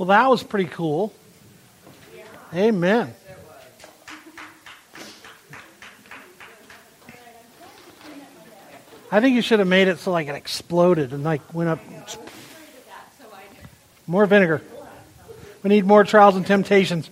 Well, 0.00 0.06
that 0.06 0.30
was 0.30 0.42
pretty 0.42 0.64
cool. 0.64 1.12
Amen. 2.54 3.12
I 9.12 9.20
think 9.20 9.36
you 9.36 9.42
should 9.42 9.58
have 9.58 9.68
made 9.68 9.88
it 9.88 9.98
so 9.98 10.10
like 10.10 10.26
it 10.28 10.34
exploded 10.34 11.12
and 11.12 11.22
like 11.22 11.52
went 11.52 11.68
up. 11.68 11.80
More 14.06 14.24
vinegar. 14.24 14.62
We 15.62 15.68
need 15.68 15.84
more 15.84 16.02
trials 16.04 16.34
and 16.34 16.46
temptations. 16.46 17.10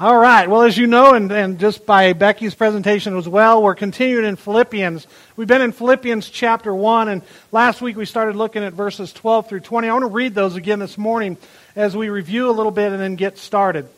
All 0.00 0.16
right. 0.16 0.48
Well, 0.48 0.62
as 0.62 0.78
you 0.78 0.86
know, 0.86 1.14
and, 1.14 1.32
and 1.32 1.58
just 1.58 1.84
by 1.84 2.12
Becky's 2.12 2.54
presentation 2.54 3.16
as 3.18 3.28
well, 3.28 3.60
we're 3.60 3.74
continuing 3.74 4.26
in 4.26 4.36
Philippians. 4.36 5.08
We've 5.34 5.48
been 5.48 5.60
in 5.60 5.72
Philippians 5.72 6.30
chapter 6.30 6.72
1, 6.72 7.08
and 7.08 7.22
last 7.50 7.82
week 7.82 7.96
we 7.96 8.04
started 8.04 8.36
looking 8.36 8.62
at 8.62 8.74
verses 8.74 9.12
12 9.12 9.48
through 9.48 9.60
20. 9.60 9.88
I 9.88 9.92
want 9.92 10.04
to 10.04 10.06
read 10.06 10.36
those 10.36 10.54
again 10.54 10.78
this 10.78 10.98
morning 10.98 11.36
as 11.74 11.96
we 11.96 12.10
review 12.10 12.48
a 12.48 12.52
little 12.52 12.70
bit 12.70 12.92
and 12.92 13.00
then 13.00 13.16
get 13.16 13.38
started. 13.38 13.88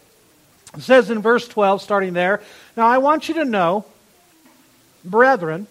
It 0.74 0.80
says 0.80 1.10
in 1.10 1.20
verse 1.20 1.46
12, 1.46 1.82
starting 1.82 2.14
there, 2.14 2.40
Now 2.78 2.86
I 2.86 2.96
want 2.96 3.28
you 3.28 3.34
to 3.34 3.44
know, 3.44 3.84
brethren, 5.04 5.66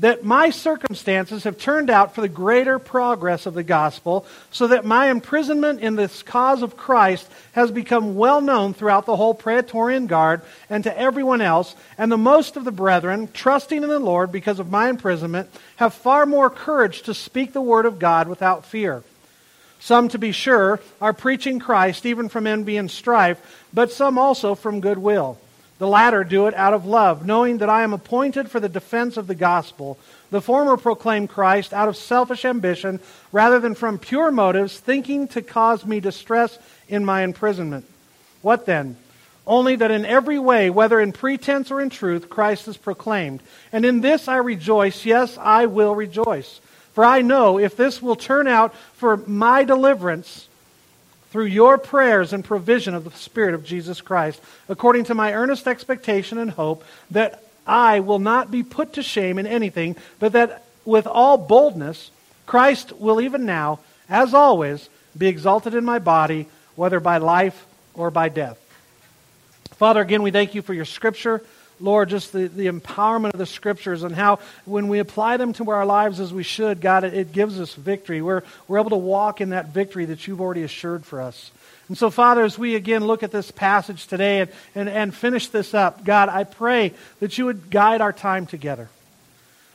that 0.00 0.24
my 0.24 0.50
circumstances 0.50 1.44
have 1.44 1.58
turned 1.58 1.90
out 1.90 2.14
for 2.14 2.20
the 2.20 2.28
greater 2.28 2.78
progress 2.78 3.46
of 3.46 3.54
the 3.54 3.64
gospel, 3.64 4.24
so 4.50 4.68
that 4.68 4.84
my 4.84 5.10
imprisonment 5.10 5.80
in 5.80 5.96
this 5.96 6.22
cause 6.22 6.62
of 6.62 6.76
Christ 6.76 7.28
has 7.52 7.70
become 7.70 8.14
well 8.14 8.40
known 8.40 8.74
throughout 8.74 9.06
the 9.06 9.16
whole 9.16 9.34
Praetorian 9.34 10.06
Guard 10.06 10.42
and 10.70 10.84
to 10.84 10.98
everyone 10.98 11.40
else, 11.40 11.74
and 11.96 12.12
the 12.12 12.16
most 12.16 12.56
of 12.56 12.64
the 12.64 12.72
brethren, 12.72 13.28
trusting 13.32 13.82
in 13.82 13.88
the 13.88 13.98
Lord 13.98 14.30
because 14.30 14.60
of 14.60 14.70
my 14.70 14.88
imprisonment, 14.88 15.50
have 15.76 15.94
far 15.94 16.26
more 16.26 16.50
courage 16.50 17.02
to 17.02 17.14
speak 17.14 17.52
the 17.52 17.60
word 17.60 17.86
of 17.86 17.98
God 17.98 18.28
without 18.28 18.64
fear. 18.64 19.02
Some, 19.80 20.08
to 20.08 20.18
be 20.18 20.32
sure, 20.32 20.80
are 21.00 21.12
preaching 21.12 21.58
Christ 21.58 22.04
even 22.06 22.28
from 22.28 22.46
envy 22.46 22.76
and 22.76 22.90
strife, 22.90 23.40
but 23.72 23.92
some 23.92 24.18
also 24.18 24.54
from 24.54 24.80
goodwill. 24.80 25.38
The 25.78 25.86
latter 25.86 26.24
do 26.24 26.48
it 26.48 26.54
out 26.54 26.74
of 26.74 26.86
love, 26.86 27.24
knowing 27.24 27.58
that 27.58 27.70
I 27.70 27.84
am 27.84 27.92
appointed 27.92 28.50
for 28.50 28.58
the 28.58 28.68
defense 28.68 29.16
of 29.16 29.28
the 29.28 29.34
gospel. 29.34 29.98
The 30.30 30.40
former 30.40 30.76
proclaim 30.76 31.28
Christ 31.28 31.72
out 31.72 31.88
of 31.88 31.96
selfish 31.96 32.44
ambition 32.44 32.98
rather 33.30 33.60
than 33.60 33.74
from 33.74 33.98
pure 33.98 34.32
motives, 34.32 34.78
thinking 34.78 35.28
to 35.28 35.42
cause 35.42 35.86
me 35.86 36.00
distress 36.00 36.58
in 36.88 37.04
my 37.04 37.22
imprisonment. 37.22 37.84
What 38.42 38.66
then? 38.66 38.96
Only 39.46 39.76
that 39.76 39.90
in 39.90 40.04
every 40.04 40.38
way, 40.38 40.68
whether 40.68 41.00
in 41.00 41.12
pretense 41.12 41.70
or 41.70 41.80
in 41.80 41.90
truth, 41.90 42.28
Christ 42.28 42.68
is 42.68 42.76
proclaimed. 42.76 43.40
And 43.72 43.84
in 43.84 44.00
this 44.00 44.28
I 44.28 44.36
rejoice, 44.36 45.06
yes, 45.06 45.38
I 45.38 45.66
will 45.66 45.94
rejoice. 45.94 46.60
For 46.92 47.04
I 47.04 47.22
know 47.22 47.58
if 47.58 47.76
this 47.76 48.02
will 48.02 48.16
turn 48.16 48.48
out 48.48 48.74
for 48.94 49.16
my 49.16 49.62
deliverance, 49.62 50.47
through 51.30 51.46
your 51.46 51.78
prayers 51.78 52.32
and 52.32 52.44
provision 52.44 52.94
of 52.94 53.04
the 53.04 53.10
Spirit 53.10 53.54
of 53.54 53.64
Jesus 53.64 54.00
Christ, 54.00 54.40
according 54.68 55.04
to 55.04 55.14
my 55.14 55.32
earnest 55.32 55.68
expectation 55.68 56.38
and 56.38 56.50
hope 56.50 56.84
that 57.10 57.42
I 57.66 58.00
will 58.00 58.18
not 58.18 58.50
be 58.50 58.62
put 58.62 58.94
to 58.94 59.02
shame 59.02 59.38
in 59.38 59.46
anything, 59.46 59.96
but 60.18 60.32
that 60.32 60.64
with 60.84 61.06
all 61.06 61.36
boldness 61.36 62.10
Christ 62.46 62.94
will 62.96 63.20
even 63.20 63.44
now, 63.44 63.80
as 64.08 64.32
always, 64.32 64.88
be 65.16 65.26
exalted 65.26 65.74
in 65.74 65.84
my 65.84 65.98
body, 65.98 66.46
whether 66.76 66.98
by 66.98 67.18
life 67.18 67.66
or 67.92 68.10
by 68.10 68.30
death. 68.30 68.58
Father, 69.72 70.00
again, 70.00 70.22
we 70.22 70.30
thank 70.30 70.54
you 70.54 70.62
for 70.62 70.72
your 70.72 70.86
scripture. 70.86 71.42
Lord, 71.80 72.08
just 72.08 72.32
the, 72.32 72.48
the 72.48 72.66
empowerment 72.66 73.32
of 73.34 73.38
the 73.38 73.46
scriptures 73.46 74.02
and 74.02 74.14
how 74.14 74.40
when 74.64 74.88
we 74.88 74.98
apply 74.98 75.36
them 75.36 75.52
to 75.54 75.70
our 75.70 75.86
lives 75.86 76.20
as 76.20 76.32
we 76.32 76.42
should, 76.42 76.80
God, 76.80 77.04
it, 77.04 77.14
it 77.14 77.32
gives 77.32 77.60
us 77.60 77.74
victory. 77.74 78.22
We're, 78.22 78.42
we're 78.66 78.78
able 78.78 78.90
to 78.90 78.96
walk 78.96 79.40
in 79.40 79.50
that 79.50 79.68
victory 79.68 80.06
that 80.06 80.26
you've 80.26 80.40
already 80.40 80.62
assured 80.62 81.04
for 81.04 81.20
us. 81.20 81.50
And 81.88 81.96
so, 81.96 82.10
Father, 82.10 82.44
as 82.44 82.58
we 82.58 82.74
again 82.74 83.06
look 83.06 83.22
at 83.22 83.30
this 83.30 83.50
passage 83.50 84.06
today 84.06 84.40
and, 84.40 84.50
and, 84.74 84.88
and 84.88 85.14
finish 85.14 85.48
this 85.48 85.72
up, 85.72 86.04
God, 86.04 86.28
I 86.28 86.44
pray 86.44 86.92
that 87.20 87.38
you 87.38 87.46
would 87.46 87.70
guide 87.70 88.00
our 88.00 88.12
time 88.12 88.46
together. 88.46 88.88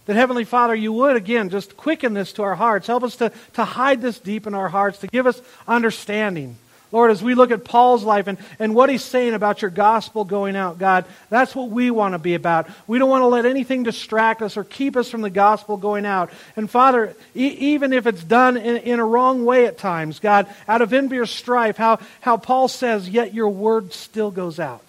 That, 0.05 0.15
Heavenly 0.15 0.43
Father, 0.43 0.75
you 0.75 0.91
would, 0.93 1.15
again, 1.15 1.49
just 1.49 1.77
quicken 1.77 2.13
this 2.13 2.33
to 2.33 2.43
our 2.43 2.55
hearts. 2.55 2.87
Help 2.87 3.03
us 3.03 3.15
to, 3.17 3.31
to 3.53 3.63
hide 3.63 4.01
this 4.01 4.19
deep 4.19 4.45
in 4.45 4.53
our 4.53 4.69
hearts, 4.69 4.99
to 4.99 5.07
give 5.07 5.25
us 5.25 5.41
understanding. 5.67 6.57
Lord, 6.93 7.09
as 7.09 7.23
we 7.23 7.33
look 7.33 7.49
at 7.49 7.65
Paul's 7.65 8.03
life 8.03 8.27
and, 8.27 8.37
and 8.59 8.75
what 8.75 8.87
he's 8.87 9.03
saying 9.03 9.33
about 9.33 9.63
your 9.63 9.71
gospel 9.71 10.25
going 10.25 10.55
out, 10.55 10.77
God, 10.77 11.05
that's 11.27 11.55
what 11.55 11.71
we 11.71 11.89
want 11.89 12.13
to 12.13 12.19
be 12.19 12.35
about. 12.35 12.69
We 12.85 12.99
don't 12.99 13.09
want 13.09 13.23
to 13.23 13.27
let 13.27 13.47
anything 13.47 13.81
distract 13.81 14.43
us 14.43 14.57
or 14.57 14.63
keep 14.63 14.95
us 14.95 15.09
from 15.09 15.21
the 15.21 15.31
gospel 15.31 15.75
going 15.75 16.05
out. 16.05 16.29
And 16.55 16.69
Father, 16.69 17.15
e- 17.35 17.47
even 17.47 17.93
if 17.93 18.05
it's 18.05 18.23
done 18.23 18.57
in, 18.57 18.77
in 18.77 18.99
a 18.99 19.05
wrong 19.05 19.43
way 19.43 19.65
at 19.65 19.79
times, 19.79 20.19
God, 20.19 20.47
out 20.67 20.83
of 20.83 20.93
envy 20.93 21.17
or 21.17 21.25
strife, 21.25 21.77
how, 21.77 21.97
how 22.21 22.37
Paul 22.37 22.67
says, 22.67 23.09
yet 23.09 23.33
your 23.33 23.49
word 23.49 23.91
still 23.91 24.29
goes 24.29 24.59
out. 24.59 24.85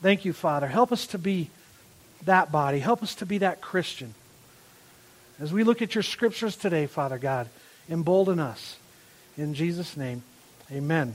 Thank 0.00 0.24
you, 0.24 0.32
Father. 0.32 0.66
Help 0.66 0.90
us 0.90 1.06
to 1.08 1.18
be 1.18 1.50
that 2.24 2.50
body. 2.50 2.78
Help 2.78 3.02
us 3.02 3.14
to 3.16 3.26
be 3.26 3.38
that 3.38 3.60
Christian. 3.60 4.14
As 5.38 5.52
we 5.52 5.64
look 5.64 5.82
at 5.82 5.94
your 5.94 6.02
scriptures 6.02 6.56
today, 6.56 6.86
Father 6.86 7.18
God, 7.18 7.50
embolden 7.90 8.40
us. 8.40 8.76
In 9.36 9.52
Jesus' 9.52 9.98
name. 9.98 10.22
Amen. 10.72 11.14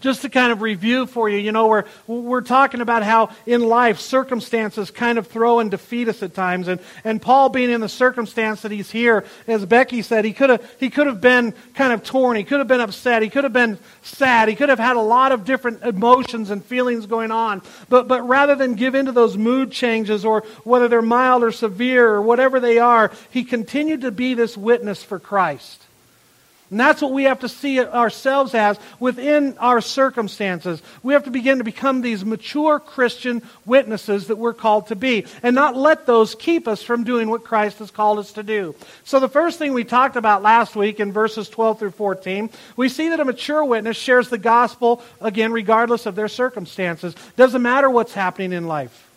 Just 0.00 0.22
to 0.22 0.28
kind 0.28 0.50
of 0.50 0.62
review 0.62 1.06
for 1.06 1.28
you, 1.28 1.38
you 1.38 1.52
know, 1.52 1.68
we're, 1.68 1.84
we're 2.08 2.40
talking 2.40 2.80
about 2.80 3.04
how 3.04 3.30
in 3.46 3.68
life 3.68 4.00
circumstances 4.00 4.90
kind 4.90 5.16
of 5.16 5.28
throw 5.28 5.60
and 5.60 5.70
defeat 5.70 6.08
us 6.08 6.24
at 6.24 6.34
times. 6.34 6.66
And, 6.66 6.80
and 7.04 7.22
Paul 7.22 7.50
being 7.50 7.70
in 7.70 7.80
the 7.80 7.88
circumstance 7.88 8.62
that 8.62 8.72
he's 8.72 8.90
here, 8.90 9.24
as 9.46 9.64
Becky 9.64 10.02
said, 10.02 10.24
he 10.24 10.32
could 10.32 10.50
have, 10.50 10.76
he 10.80 10.90
could 10.90 11.06
have 11.06 11.20
been 11.20 11.54
kind 11.74 11.92
of 11.92 12.02
torn. 12.02 12.36
He 12.36 12.42
could 12.42 12.58
have 12.58 12.66
been 12.66 12.80
upset. 12.80 13.22
He 13.22 13.30
could 13.30 13.44
have 13.44 13.52
been 13.52 13.78
sad. 14.02 14.48
He 14.48 14.56
could 14.56 14.70
have 14.70 14.80
had 14.80 14.96
a 14.96 15.00
lot 15.00 15.30
of 15.30 15.44
different 15.44 15.84
emotions 15.84 16.50
and 16.50 16.64
feelings 16.64 17.06
going 17.06 17.30
on. 17.30 17.62
But, 17.88 18.08
but 18.08 18.26
rather 18.26 18.56
than 18.56 18.74
give 18.74 18.96
into 18.96 19.12
those 19.12 19.36
mood 19.36 19.70
changes 19.70 20.24
or 20.24 20.40
whether 20.64 20.88
they're 20.88 21.00
mild 21.00 21.44
or 21.44 21.52
severe 21.52 22.08
or 22.08 22.22
whatever 22.22 22.58
they 22.58 22.78
are, 22.78 23.12
he 23.30 23.44
continued 23.44 24.00
to 24.00 24.10
be 24.10 24.34
this 24.34 24.56
witness 24.56 25.00
for 25.00 25.20
Christ. 25.20 25.80
And 26.72 26.80
that's 26.80 27.02
what 27.02 27.12
we 27.12 27.24
have 27.24 27.40
to 27.40 27.50
see 27.50 27.80
ourselves 27.80 28.54
as 28.54 28.78
within 28.98 29.58
our 29.58 29.82
circumstances. 29.82 30.80
We 31.02 31.12
have 31.12 31.24
to 31.24 31.30
begin 31.30 31.58
to 31.58 31.64
become 31.64 32.00
these 32.00 32.24
mature 32.24 32.80
Christian 32.80 33.42
witnesses 33.66 34.28
that 34.28 34.36
we're 34.36 34.54
called 34.54 34.86
to 34.86 34.96
be 34.96 35.26
and 35.42 35.54
not 35.54 35.76
let 35.76 36.06
those 36.06 36.34
keep 36.34 36.66
us 36.66 36.82
from 36.82 37.04
doing 37.04 37.28
what 37.28 37.44
Christ 37.44 37.80
has 37.80 37.90
called 37.90 38.18
us 38.20 38.32
to 38.32 38.42
do. 38.42 38.74
So 39.04 39.20
the 39.20 39.28
first 39.28 39.58
thing 39.58 39.74
we 39.74 39.84
talked 39.84 40.16
about 40.16 40.40
last 40.40 40.74
week 40.74 40.98
in 40.98 41.12
verses 41.12 41.50
12 41.50 41.78
through 41.78 41.90
14, 41.90 42.48
we 42.74 42.88
see 42.88 43.10
that 43.10 43.20
a 43.20 43.24
mature 43.26 43.62
witness 43.62 43.98
shares 43.98 44.30
the 44.30 44.38
gospel 44.38 45.02
again 45.20 45.52
regardless 45.52 46.06
of 46.06 46.14
their 46.14 46.26
circumstances. 46.26 47.14
Doesn't 47.36 47.60
matter 47.60 47.90
what's 47.90 48.14
happening 48.14 48.54
in 48.54 48.66
life. 48.66 49.11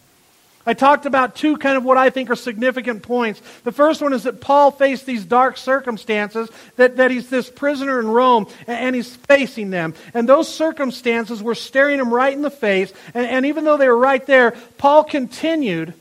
I 0.66 0.74
talked 0.74 1.06
about 1.06 1.36
two 1.36 1.58
kind 1.58 1.78
of 1.78 1.84
what 1.84 1.98
I 1.98 2.09
think 2.09 2.30
are 2.30 2.36
significant 2.36 3.03
points. 3.03 3.42
The 3.64 3.72
first 3.72 4.02
one 4.02 4.14
is 4.14 4.24
that 4.24 4.42
Paul 4.42 4.72
faced 4.72 5.06
these 5.06 5.24
dark 5.24 5.58
circumstances, 5.58 6.50
that, 6.78 6.98
that 6.98 7.12
he's 7.12 7.30
this 7.30 7.50
prisoner 7.50 8.00
in 8.00 8.08
Rome, 8.08 8.48
and, 8.68 8.80
and 8.80 8.96
he's 8.96 9.16
facing 9.16 9.70
them. 9.70 9.94
And 10.14 10.28
those 10.28 10.53
circumstances 10.53 11.44
were 11.44 11.56
staring 11.56 12.00
him 12.00 12.14
right 12.14 12.34
in 12.34 12.42
the 12.42 12.50
face. 12.50 12.92
And, 13.14 13.28
and 13.28 13.46
even 13.46 13.64
though 13.64 13.78
they 13.78 13.88
were 13.88 13.98
right 13.98 14.26
there, 14.26 14.56
Paul 14.78 15.03
continued 15.03 15.94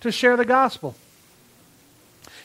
to 0.00 0.12
share 0.12 0.36
the 0.36 0.44
gospel. 0.44 0.94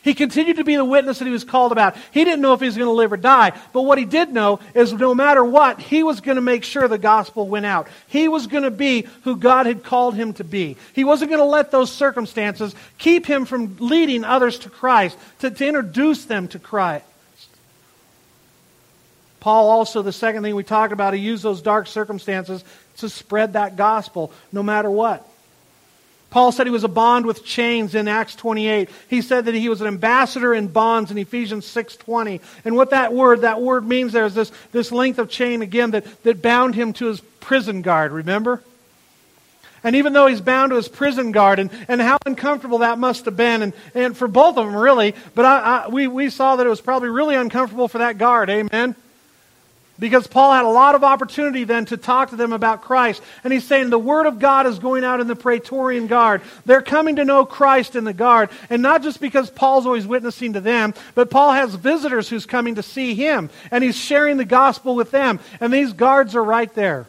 He 0.06 0.14
continued 0.14 0.58
to 0.58 0.64
be 0.64 0.76
the 0.76 0.86
witness 0.86 1.18
that 1.18 1.26
he 1.26 1.32
was 1.32 1.44
called 1.44 1.72
about. 1.72 1.98
He 2.12 2.24
didn't 2.24 2.44
know 2.44 2.54
if 2.54 2.60
he 2.60 2.68
was 2.68 2.78
going 2.78 2.88
to 2.88 2.94
live 2.94 3.12
or 3.12 3.18
die, 3.18 3.54
but 3.74 3.82
what 3.82 3.98
he 3.98 4.06
did 4.06 4.32
know 4.32 4.60
is 4.76 4.94
no 4.94 5.16
matter 5.16 5.44
what, 5.44 5.82
he 5.82 6.04
was 6.04 6.22
going 6.22 6.36
to 6.36 6.44
make 6.44 6.64
sure 6.64 6.88
the 6.88 7.00
gospel 7.00 7.48
went 7.48 7.66
out. 7.66 7.88
He 8.06 8.28
was 8.28 8.46
going 8.46 8.66
to 8.66 8.72
be 8.72 9.08
who 9.24 9.36
God 9.36 9.66
had 9.66 9.84
called 9.84 10.14
him 10.14 10.34
to 10.34 10.44
be. 10.44 10.78
He 10.94 11.04
wasn't 11.04 11.32
going 11.32 11.42
to 11.42 11.46
let 11.46 11.72
those 11.72 11.92
circumstances 11.92 12.76
keep 13.00 13.26
him 13.26 13.46
from 13.46 13.78
leading 13.80 14.24
others 14.24 14.60
to 14.60 14.70
Christ, 14.70 15.18
to, 15.40 15.50
to 15.50 15.68
introduce 15.68 16.26
them 16.26 16.50
to 16.50 16.60
Christ. 16.60 17.04
Paul 19.40 19.72
also, 19.72 20.04
the 20.04 20.14
second 20.14 20.44
thing 20.44 20.54
we 20.54 20.64
talked 20.64 20.94
about, 20.94 21.16
he 21.16 21.20
used 21.20 21.42
those 21.42 21.64
dark 21.64 21.88
circumstances 21.88 22.64
to 22.98 23.10
spread 23.10 23.54
that 23.54 23.76
gospel 23.76 24.32
no 24.52 24.62
matter 24.62 24.92
what. 24.92 25.28
Paul 26.36 26.52
said 26.52 26.68
he 26.68 26.72
was 26.72 26.84
a 26.84 26.90
bond 26.90 27.26
with 27.26 27.46
chains 27.46 27.96
in 27.96 28.10
Acts 28.10 28.36
28. 28.36 28.90
He 29.08 29.22
said 29.22 29.46
that 29.46 29.56
he 29.56 29.70
was 29.70 29.80
an 29.80 29.88
ambassador 29.88 30.54
in 30.54 30.68
bonds 30.68 31.10
in 31.10 31.18
Ephesians 31.18 31.66
6.20. 31.66 32.42
And 32.66 32.76
what 32.76 32.90
that 32.90 33.14
word, 33.14 33.44
that 33.44 33.62
word 33.62 33.88
means 33.88 34.12
there 34.12 34.26
is 34.26 34.34
this, 34.34 34.52
this 34.74 34.92
length 34.92 35.18
of 35.18 35.30
chain 35.30 35.62
again 35.62 35.92
that, 35.92 36.24
that 36.24 36.42
bound 36.42 36.76
him 36.76 36.92
to 36.92 37.06
his 37.06 37.22
prison 37.40 37.82
guard, 37.82 38.12
remember? 38.12 38.62
And 39.82 39.96
even 39.96 40.12
though 40.12 40.28
he's 40.28 40.42
bound 40.42 40.72
to 40.72 40.76
his 40.76 40.90
prison 40.90 41.32
guard, 41.32 41.58
and, 41.58 41.72
and 41.88 42.02
how 42.02 42.18
uncomfortable 42.26 42.80
that 42.80 43.00
must 43.00 43.24
have 43.24 43.38
been, 43.38 43.62
and, 43.62 43.74
and 43.94 44.18
for 44.18 44.28
both 44.28 44.58
of 44.58 44.66
them, 44.66 44.76
really, 44.76 45.16
but 45.36 45.46
I, 45.46 45.86
I, 45.86 45.88
we, 45.88 46.08
we 46.08 46.30
saw 46.30 46.58
that 46.58 46.68
it 46.68 46.70
was 46.70 46.82
probably 46.82 47.08
really 47.08 47.36
uncomfortable 47.36 47.88
for 47.88 48.00
that 48.00 48.18
guard, 48.18 48.50
amen? 48.50 48.98
Because 49.98 50.28
Paul 50.28 50.52
had 50.52 50.66
a 50.66 50.70
lot 50.70 50.96
of 50.96 51.06
opportunity 51.06 51.64
then 51.64 51.86
to 51.86 51.98
talk 51.98 52.32
to 52.32 52.36
them 52.36 52.52
about 52.52 52.82
Christ. 52.82 53.22
And 53.46 53.54
he's 53.54 53.64
saying 53.64 53.90
the 53.90 53.98
Word 53.98 54.26
of 54.26 54.40
God 54.40 54.68
is 54.68 54.78
going 54.78 55.06
out 55.06 55.22
in 55.22 55.28
the 55.28 55.38
Praetorian 55.38 56.08
Guard. 56.08 56.42
They're 56.66 56.82
coming 56.82 57.16
to 57.16 57.24
know 57.24 57.46
Christ 57.46 57.96
in 57.96 58.04
the 58.04 58.14
Guard. 58.14 58.50
And 58.70 58.82
not 58.82 59.04
just 59.04 59.22
because 59.22 59.50
Paul's 59.50 59.86
always 59.86 60.06
witnessing 60.06 60.54
to 60.54 60.60
them, 60.60 60.94
but 61.14 61.30
Paul 61.30 61.54
has 61.54 61.76
visitors 61.76 62.28
who's 62.28 62.46
coming 62.46 62.76
to 62.76 62.84
see 62.84 63.16
him. 63.16 63.50
And 63.72 63.84
he's 63.84 63.96
sharing 63.96 64.36
the 64.36 64.46
gospel 64.46 64.96
with 64.96 65.12
them. 65.12 65.40
And 65.62 65.72
these 65.72 65.94
guards 65.94 66.36
are 66.36 66.44
right 66.44 66.74
there. 66.76 67.08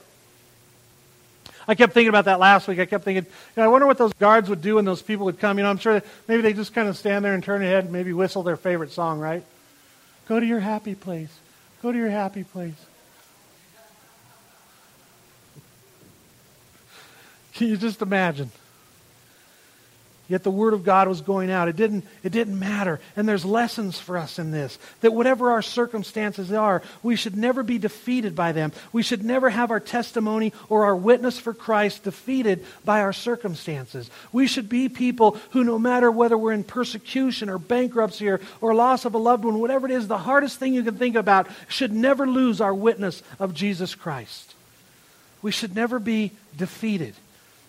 I 1.69 1.75
kept 1.75 1.93
thinking 1.93 2.11
about 2.11 2.27
that 2.27 2.39
last 2.39 2.69
week. 2.69 2.79
I 2.79 2.87
kept 2.87 3.03
thinking, 3.03 3.25
you 3.25 3.31
know, 3.57 3.65
I 3.65 3.69
wonder 3.69 3.89
what 3.89 3.99
those 3.99 4.13
guards 4.13 4.49
would 4.49 4.63
do 4.63 4.77
when 4.77 4.85
those 4.85 5.03
people 5.03 5.27
would 5.27 5.41
come. 5.41 5.59
You 5.59 5.65
know, 5.65 5.71
I'm 5.71 5.79
sure 5.79 6.01
maybe 6.29 6.43
they 6.43 6.53
just 6.53 6.73
kind 6.73 6.89
of 6.89 6.97
stand 6.97 7.25
there 7.25 7.35
and 7.35 7.43
turn 7.43 7.61
their 7.61 7.71
head 7.71 7.85
and 7.85 7.93
maybe 7.93 8.13
whistle 8.13 8.45
their 8.45 8.57
favorite 8.57 8.93
song, 8.93 9.19
right? 9.19 9.43
Go 10.29 10.39
to 10.39 10.47
your 10.47 10.61
happy 10.61 10.95
place. 10.95 11.37
Go 11.87 11.93
to 11.93 11.99
your 11.99 12.11
happy 12.11 12.43
place. 12.43 12.75
Can 17.55 17.69
you 17.69 17.77
just 17.77 18.03
imagine? 18.03 18.51
Yet 20.29 20.43
the 20.43 20.51
word 20.51 20.75
of 20.75 20.83
God 20.83 21.07
was 21.07 21.21
going 21.21 21.53
out. 21.53 21.69
It 21.69 21.77
didn't, 21.77 22.05
it 22.25 22.33
didn't 22.33 22.59
matter. 22.59 22.99
And 23.15 23.29
there's 23.29 23.45
lessons 23.45 24.01
for 24.01 24.19
us 24.19 24.41
in 24.41 24.51
this. 24.51 24.77
That 25.01 25.15
whatever 25.15 25.53
our 25.53 25.63
circumstances 25.63 26.51
are, 26.53 26.83
we 27.05 27.15
should 27.15 27.37
never 27.37 27.63
be 27.63 27.79
defeated 27.79 28.35
by 28.35 28.51
them. 28.51 28.73
We 28.93 29.05
should 29.05 29.25
never 29.25 29.51
have 29.51 29.71
our 29.71 29.79
testimony 29.79 30.53
or 30.69 30.85
our 30.85 30.97
witness 30.97 31.39
for 31.39 31.55
Christ 31.55 32.03
defeated 32.03 32.65
by 32.85 33.03
our 33.03 33.13
circumstances. 33.13 34.11
We 34.33 34.49
should 34.49 34.69
be 34.69 34.89
people 34.89 35.39
who, 35.51 35.63
no 35.63 35.79
matter 35.79 36.11
whether 36.11 36.37
we're 36.37 36.53
in 36.53 36.65
persecution 36.65 37.49
or 37.49 37.59
bankruptcy 37.59 38.29
or, 38.29 38.41
or 38.61 38.75
loss 38.75 39.05
of 39.05 39.15
a 39.15 39.19
loved 39.19 39.45
one, 39.45 39.61
whatever 39.61 39.87
it 39.87 39.93
is, 39.93 40.09
the 40.09 40.19
hardest 40.19 40.59
thing 40.59 40.75
you 40.75 40.83
can 40.83 40.97
think 40.97 41.15
about, 41.15 41.47
should 41.69 41.93
never 41.93 42.27
lose 42.27 42.61
our 42.61 42.75
witness 42.75 43.23
of 43.39 43.55
Jesus 43.55 43.95
Christ. 43.95 44.55
We 45.41 45.53
should 45.53 45.77
never 45.77 46.01
be 46.01 46.33
defeated. 46.57 47.15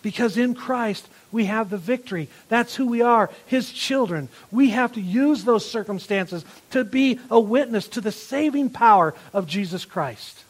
Because 0.02 0.38
in 0.38 0.54
Christ, 0.54 1.08
we 1.32 1.46
have 1.46 1.70
the 1.70 1.78
victory. 1.78 2.30
That's 2.50 2.76
who 2.76 2.88
we 2.88 3.02
are, 3.02 3.30
His 3.46 3.72
children. 3.72 4.30
We 4.52 4.70
have 4.70 4.94
to 4.94 5.02
use 5.02 5.44
those 5.44 5.70
circumstances 5.70 6.46
to 6.72 6.84
be 6.84 7.20
a 7.30 7.40
witness 7.40 7.88
to 7.90 8.02
the 8.02 8.12
saving 8.12 8.70
power 8.70 9.14
of 9.34 9.48
Jesus 9.48 9.86
Christ. 9.86 10.44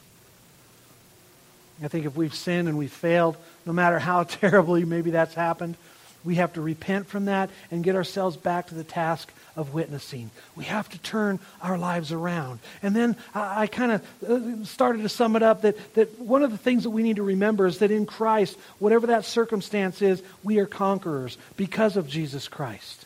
I 1.84 1.88
think 1.88 2.06
if 2.06 2.16
we've 2.16 2.34
sinned 2.34 2.68
and 2.68 2.78
we've 2.78 2.92
failed, 2.92 3.38
no 3.66 3.74
matter 3.74 4.00
how 4.00 4.24
terribly 4.24 4.86
maybe 4.86 5.12
that's 5.12 5.36
happened, 5.36 5.76
we 6.24 6.36
have 6.36 6.54
to 6.54 6.62
repent 6.62 7.08
from 7.08 7.26
that 7.26 7.50
and 7.72 7.84
get 7.84 7.96
ourselves 7.96 8.36
back 8.36 8.68
to 8.68 8.76
the 8.76 8.84
task 8.84 9.32
of 9.58 9.74
witnessing. 9.74 10.32
We 10.56 10.66
have 10.66 10.88
to 10.90 11.00
turn 11.00 11.40
our 11.62 11.78
lives 11.78 12.12
around. 12.14 12.60
And 12.82 12.96
then 12.96 13.18
I, 13.36 13.64
I 13.64 13.68
kind 13.68 13.92
of 13.92 14.62
uh, 14.62 14.64
started 14.64 15.02
to 15.02 15.10
sum 15.10 15.36
it 15.36 15.44
up 15.44 15.64
that, 15.64 15.96
that 15.96 16.20
one 16.20 16.44
of 16.44 16.52
the 16.52 16.58
things 16.58 16.84
that 16.84 16.92
we 16.92 17.04
need 17.04 17.18
to 17.18 17.24
remember 17.24 17.66
is 17.66 17.80
that 17.80 17.92
in 17.92 18.06
Christ, 18.06 18.58
whatever 18.80 19.08
that 19.08 19.26
circumstance 19.26 20.02
is, 20.02 20.22
we 20.44 20.60
are 20.60 20.68
conquerors 20.68 21.38
because 21.58 21.98
of 21.98 22.08
Jesus 22.08 22.48
Christ. 22.48 23.06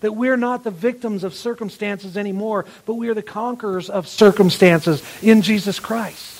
That 0.00 0.12
we're 0.12 0.36
not 0.36 0.62
the 0.62 0.70
victims 0.70 1.24
of 1.24 1.34
circumstances 1.34 2.16
anymore, 2.16 2.66
but 2.86 2.94
we 2.94 3.08
are 3.08 3.14
the 3.14 3.22
conquerors 3.22 3.90
of 3.90 4.06
circumstances 4.06 5.02
in 5.22 5.42
Jesus 5.42 5.80
Christ. 5.80 6.37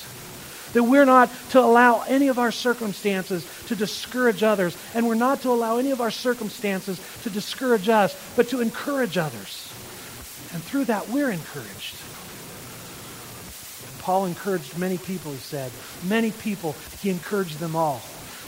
That 0.72 0.82
we're 0.82 1.04
not 1.04 1.30
to 1.50 1.60
allow 1.60 2.02
any 2.02 2.28
of 2.28 2.38
our 2.38 2.52
circumstances 2.52 3.46
to 3.66 3.76
discourage 3.76 4.42
others, 4.42 4.76
and 4.94 5.06
we're 5.06 5.14
not 5.14 5.42
to 5.42 5.50
allow 5.50 5.78
any 5.78 5.90
of 5.90 6.00
our 6.00 6.10
circumstances 6.10 7.00
to 7.22 7.30
discourage 7.30 7.88
us, 7.88 8.16
but 8.36 8.48
to 8.50 8.60
encourage 8.60 9.16
others. 9.16 9.72
And 10.52 10.62
through 10.62 10.86
that, 10.86 11.08
we're 11.08 11.30
encouraged. 11.30 11.96
Paul 14.00 14.26
encouraged 14.26 14.78
many 14.78 14.96
people, 14.96 15.32
he 15.32 15.38
said. 15.38 15.70
Many 16.04 16.30
people, 16.32 16.74
he 17.00 17.10
encouraged 17.10 17.58
them 17.58 17.76
all. 17.76 18.00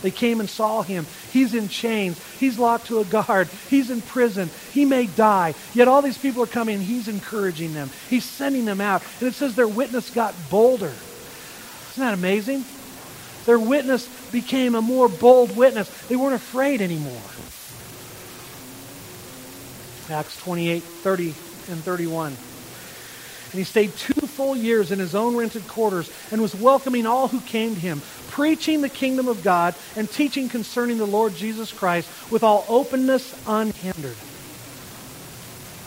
They 0.03 0.11
came 0.11 0.41
and 0.41 0.49
saw 0.49 0.81
him. 0.83 1.07
He's 1.31 1.55
in 1.55 1.69
chains. 1.69 2.19
He's 2.39 2.59
locked 2.59 2.87
to 2.87 3.01
a 3.01 3.05
guard. 3.05 3.49
He's 3.69 3.91
in 3.91 4.01
prison. 4.01 4.49
He 4.73 4.87
may 4.87 5.07
die. 5.07 5.55
Yet 5.75 5.89
all 5.89 6.01
these 6.01 6.17
people 6.17 6.43
are 6.43 6.47
coming. 6.47 6.81
He's 6.81 7.09
encouraging 7.09 7.75
them. 7.75 7.91
He's 8.09 8.25
sending 8.25 8.65
them 8.65 8.81
out. 8.81 9.03
And 9.19 9.29
it 9.29 9.35
says 9.35 9.55
their 9.55 9.69
witness 9.69 10.09
got 10.09 10.35
bolder. 10.49 10.95
Isn't 11.93 12.05
that 12.05 12.15
amazing? 12.15 12.65
Their 13.47 13.59
witness 13.59 14.07
became 14.31 14.75
a 14.75 14.83
more 14.83 15.09
bold 15.09 15.57
witness. 15.57 15.89
They 16.07 16.17
weren't 16.17 16.35
afraid 16.35 16.81
anymore. 16.81 17.21
Acts 20.09 20.37
28, 20.43 20.83
30 20.83 21.25
and 21.25 21.83
31. 21.83 22.27
And 22.27 23.59
he 23.59 23.65
stayed 23.65 23.97
two 23.97 24.27
full 24.27 24.57
years 24.57 24.93
in 24.93 24.99
his 24.99 25.15
own 25.15 25.37
rented 25.37 25.67
quarters 25.67 26.11
and 26.31 26.41
was 26.41 26.55
welcoming 26.55 27.07
all 27.07 27.29
who 27.29 27.41
came 27.41 27.75
to 27.75 27.81
him, 27.81 28.03
preaching 28.29 28.81
the 28.81 28.89
kingdom 28.89 29.27
of 29.27 29.43
God 29.43 29.75
and 29.97 30.09
teaching 30.09 30.49
concerning 30.49 30.99
the 30.99 31.07
Lord 31.07 31.35
Jesus 31.35 31.73
Christ 31.73 32.09
with 32.31 32.45
all 32.45 32.65
openness 32.69 33.35
unhindered 33.47 34.17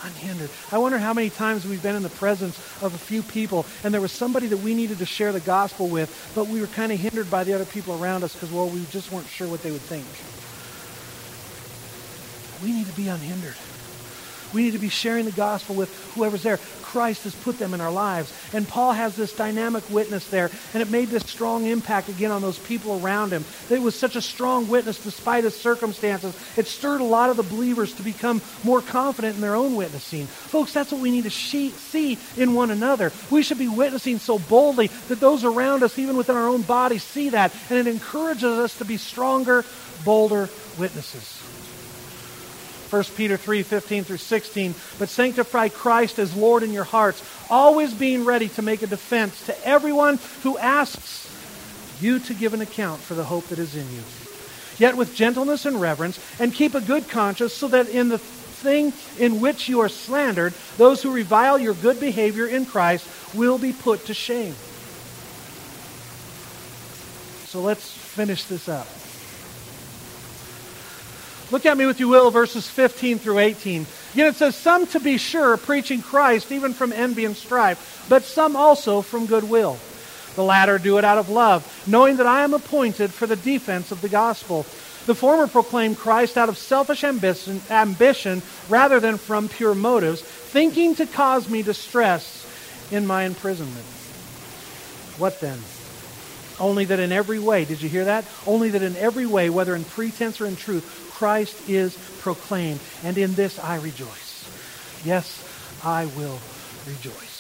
unhindered. 0.04 0.50
I 0.72 0.78
wonder 0.78 0.98
how 0.98 1.14
many 1.14 1.30
times 1.30 1.66
we've 1.66 1.82
been 1.82 1.96
in 1.96 2.04
the 2.04 2.10
presence 2.10 2.58
of 2.82 2.94
a 2.94 2.98
few 2.98 3.24
people 3.24 3.66
and 3.84 3.94
there 3.94 4.02
was 4.02 4.12
somebody 4.12 4.48
that 4.48 4.58
we 4.58 4.74
needed 4.74 5.00
to 5.00 5.06
share 5.06 5.32
the 5.32 5.40
gospel 5.40 5.88
with, 5.88 6.32
but 6.36 6.48
we 6.48 6.62
were 6.62 6.68
kind 6.68 6.92
of 6.92 7.00
hindered 7.00 7.30
by 7.30 7.44
the 7.44 7.54
other 7.54 7.66
people 7.66 8.02
around 8.02 8.24
us 8.24 8.34
because, 8.34 8.52
well, 8.52 8.70
we 8.70 8.86
just 8.92 9.12
weren't 9.12 9.28
sure 9.28 9.48
what 9.48 9.64
they 9.64 9.72
would 9.72 9.82
think. 9.82 10.06
We 12.64 12.78
need 12.78 12.88
to 12.88 12.96
be 12.96 13.08
unhindered. 13.08 13.56
We 14.54 14.64
need 14.64 14.72
to 14.72 14.80
be 14.80 14.90
sharing 14.90 15.26
the 15.26 15.32
gospel 15.32 15.76
with 15.76 15.94
whoever's 16.14 16.44
there. 16.44 16.60
Christ 16.82 17.24
has 17.24 17.34
put 17.34 17.58
them 17.58 17.74
in 17.74 17.82
our 17.82 17.92
lives. 17.92 18.32
And 18.54 18.68
Paul 18.68 18.92
has 18.94 19.16
this 19.16 19.34
dynamic 19.34 19.84
witness 19.90 20.28
there, 20.30 20.52
and 20.74 20.82
it 20.82 20.92
made 20.92 21.10
this 21.10 21.24
strong 21.24 21.66
impact 21.66 22.08
again 22.08 22.30
on 22.30 22.42
those 22.44 22.60
people 22.60 23.04
around 23.04 23.32
him. 23.32 23.46
It 23.70 23.82
was 23.82 23.98
such 23.98 24.16
a 24.16 24.22
strong 24.22 24.70
witness 24.70 25.04
despite 25.04 25.44
his 25.44 25.60
circumstances. 25.60 26.38
It 26.56 26.68
stirred 26.68 27.02
a 27.02 27.06
lot 27.06 27.32
of 27.32 27.38
the 27.38 27.44
believers 27.44 27.94
to 27.94 28.04
become 28.04 28.42
more 28.64 28.82
confident 28.82 29.36
in 29.36 29.42
their 29.42 29.56
own 29.56 29.76
witnessing. 29.76 30.28
Folks, 30.28 30.72
that's 30.72 30.92
what 30.92 31.02
we 31.02 31.10
need 31.10 31.24
to 31.24 31.32
see 31.32 32.20
in 32.38 32.54
one 32.54 32.70
another. 32.70 33.12
We 33.32 33.42
should 33.42 33.58
be 33.58 33.68
witnessing 33.68 34.20
so 34.20 34.38
boldly 34.38 34.88
that 35.08 35.20
those 35.20 35.44
around 35.44 35.82
us, 35.82 35.98
even 35.98 36.16
within 36.16 36.36
our 36.36 36.48
own 36.48 36.62
bodies, 36.62 37.04
see 37.04 37.30
that, 37.30 37.54
and 37.70 37.80
it 37.80 37.88
encourages 37.88 38.44
us 38.44 38.78
to 38.78 38.86
be 38.86 38.98
stronger, 38.98 39.66
bolder 40.06 40.50
witnesses. 40.78 41.42
1 42.94 43.04
Peter 43.16 43.38
3 43.38 43.64
15 43.64 44.04
through 44.04 44.18
16. 44.18 44.76
But 45.00 45.10
sanctify 45.10 45.70
Christ 45.70 46.20
as 46.20 46.36
Lord 46.36 46.62
in 46.62 46.72
your 46.72 46.84
hearts, 46.84 47.24
always 47.50 47.92
being 47.92 48.24
ready 48.24 48.50
to 48.50 48.62
make 48.62 48.84
a 48.84 48.88
defense 48.88 49.48
to 49.48 49.68
everyone 49.68 50.20
who 50.44 50.60
asks 50.60 51.28
you 52.00 52.20
to 52.20 52.36
give 52.36 52.54
an 52.54 52.62
account 52.62 53.02
for 53.02 53.16
the 53.16 53.24
hope 53.24 53.48
that 53.48 53.58
is 53.58 53.76
in 53.76 53.92
you. 53.92 54.04
Yet 54.78 54.96
with 54.96 55.16
gentleness 55.16 55.66
and 55.66 55.82
reverence, 55.82 56.20
and 56.40 56.54
keep 56.54 56.76
a 56.76 56.82
good 56.82 57.10
conscience, 57.10 57.54
so 57.54 57.68
that 57.70 57.90
in 57.90 58.10
the 58.10 58.20
thing 58.20 58.94
in 59.18 59.42
which 59.42 59.68
you 59.68 59.80
are 59.80 59.90
slandered, 59.90 60.54
those 60.78 61.02
who 61.02 61.12
revile 61.12 61.58
your 61.58 61.74
good 61.74 62.00
behavior 62.00 62.46
in 62.46 62.64
Christ 62.64 63.08
will 63.34 63.58
be 63.58 63.74
put 63.74 64.06
to 64.06 64.14
shame. 64.14 64.54
So 67.48 67.60
let's 67.60 67.92
finish 67.92 68.44
this 68.44 68.70
up. 68.70 68.88
Look 71.54 71.68
at 71.68 71.78
me, 71.78 71.88
if 71.88 72.00
you 72.00 72.08
will, 72.08 72.32
verses 72.32 72.68
15 72.68 73.20
through 73.20 73.38
18. 73.38 73.86
Again, 74.14 74.26
it 74.26 74.36
says, 74.38 74.56
Some 74.56 74.88
to 74.88 75.00
be 75.00 75.20
sure 75.20 75.56
preaching 75.56 76.02
Christ 76.02 76.52
even 76.52 76.74
from 76.74 76.92
envy 76.92 77.26
and 77.26 77.38
strife, 77.38 78.08
but 78.10 78.24
some 78.24 78.56
also 78.56 79.04
from 79.04 79.28
goodwill. 79.28 79.78
The 80.34 80.44
latter 80.44 80.80
do 80.80 80.98
it 80.98 81.06
out 81.06 81.20
of 81.20 81.30
love, 81.30 81.84
knowing 81.86 82.18
that 82.18 82.26
I 82.26 82.44
am 82.44 82.56
appointed 82.56 83.14
for 83.14 83.28
the 83.28 83.36
defense 83.36 83.92
of 83.92 84.02
the 84.02 84.10
gospel. 84.10 84.64
The 85.06 85.14
former 85.14 85.46
proclaim 85.46 85.94
Christ 85.94 86.40
out 86.40 86.50
of 86.50 86.58
selfish 86.58 87.04
ambition, 87.04 87.62
ambition 87.70 88.42
rather 88.68 89.00
than 89.00 89.20
from 89.20 89.48
pure 89.48 89.76
motives, 89.76 90.24
thinking 90.24 90.96
to 90.96 91.06
cause 91.06 91.48
me 91.48 91.62
distress 91.62 92.48
in 92.92 93.06
my 93.06 93.26
imprisonment. 93.26 93.86
What 95.20 95.40
then? 95.40 95.60
Only 96.60 96.86
that 96.86 97.00
in 97.00 97.12
every 97.12 97.40
way, 97.40 97.66
did 97.66 97.82
you 97.82 97.90
hear 97.90 98.06
that? 98.06 98.26
Only 98.46 98.70
that 98.70 98.82
in 98.82 98.96
every 98.98 99.26
way, 99.26 99.50
whether 99.50 99.76
in 99.76 99.84
pretense 99.84 100.40
or 100.40 100.46
in 100.46 100.56
truth, 100.56 101.12
Christ 101.14 101.70
is 101.70 101.98
proclaimed, 102.20 102.80
and 103.04 103.18
in 103.18 103.34
this 103.34 103.60
I 103.60 103.78
rejoice. 103.78 104.50
Yes, 105.04 105.44
I 105.84 106.06
will 106.06 106.40
rejoice. 106.88 107.34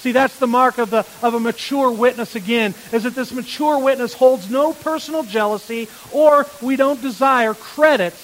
See, 0.00 0.12
that's 0.12 0.38
the 0.38 0.46
mark 0.46 0.78
of, 0.78 0.88
the, 0.88 1.04
of 1.22 1.34
a 1.34 1.40
mature 1.40 1.90
witness 1.90 2.34
again, 2.34 2.74
is 2.90 3.02
that 3.02 3.14
this 3.14 3.32
mature 3.32 3.78
witness 3.78 4.14
holds 4.14 4.50
no 4.50 4.72
personal 4.72 5.24
jealousy 5.24 5.88
or 6.10 6.46
we 6.62 6.76
don't 6.76 7.02
desire 7.02 7.52
credit 7.52 8.14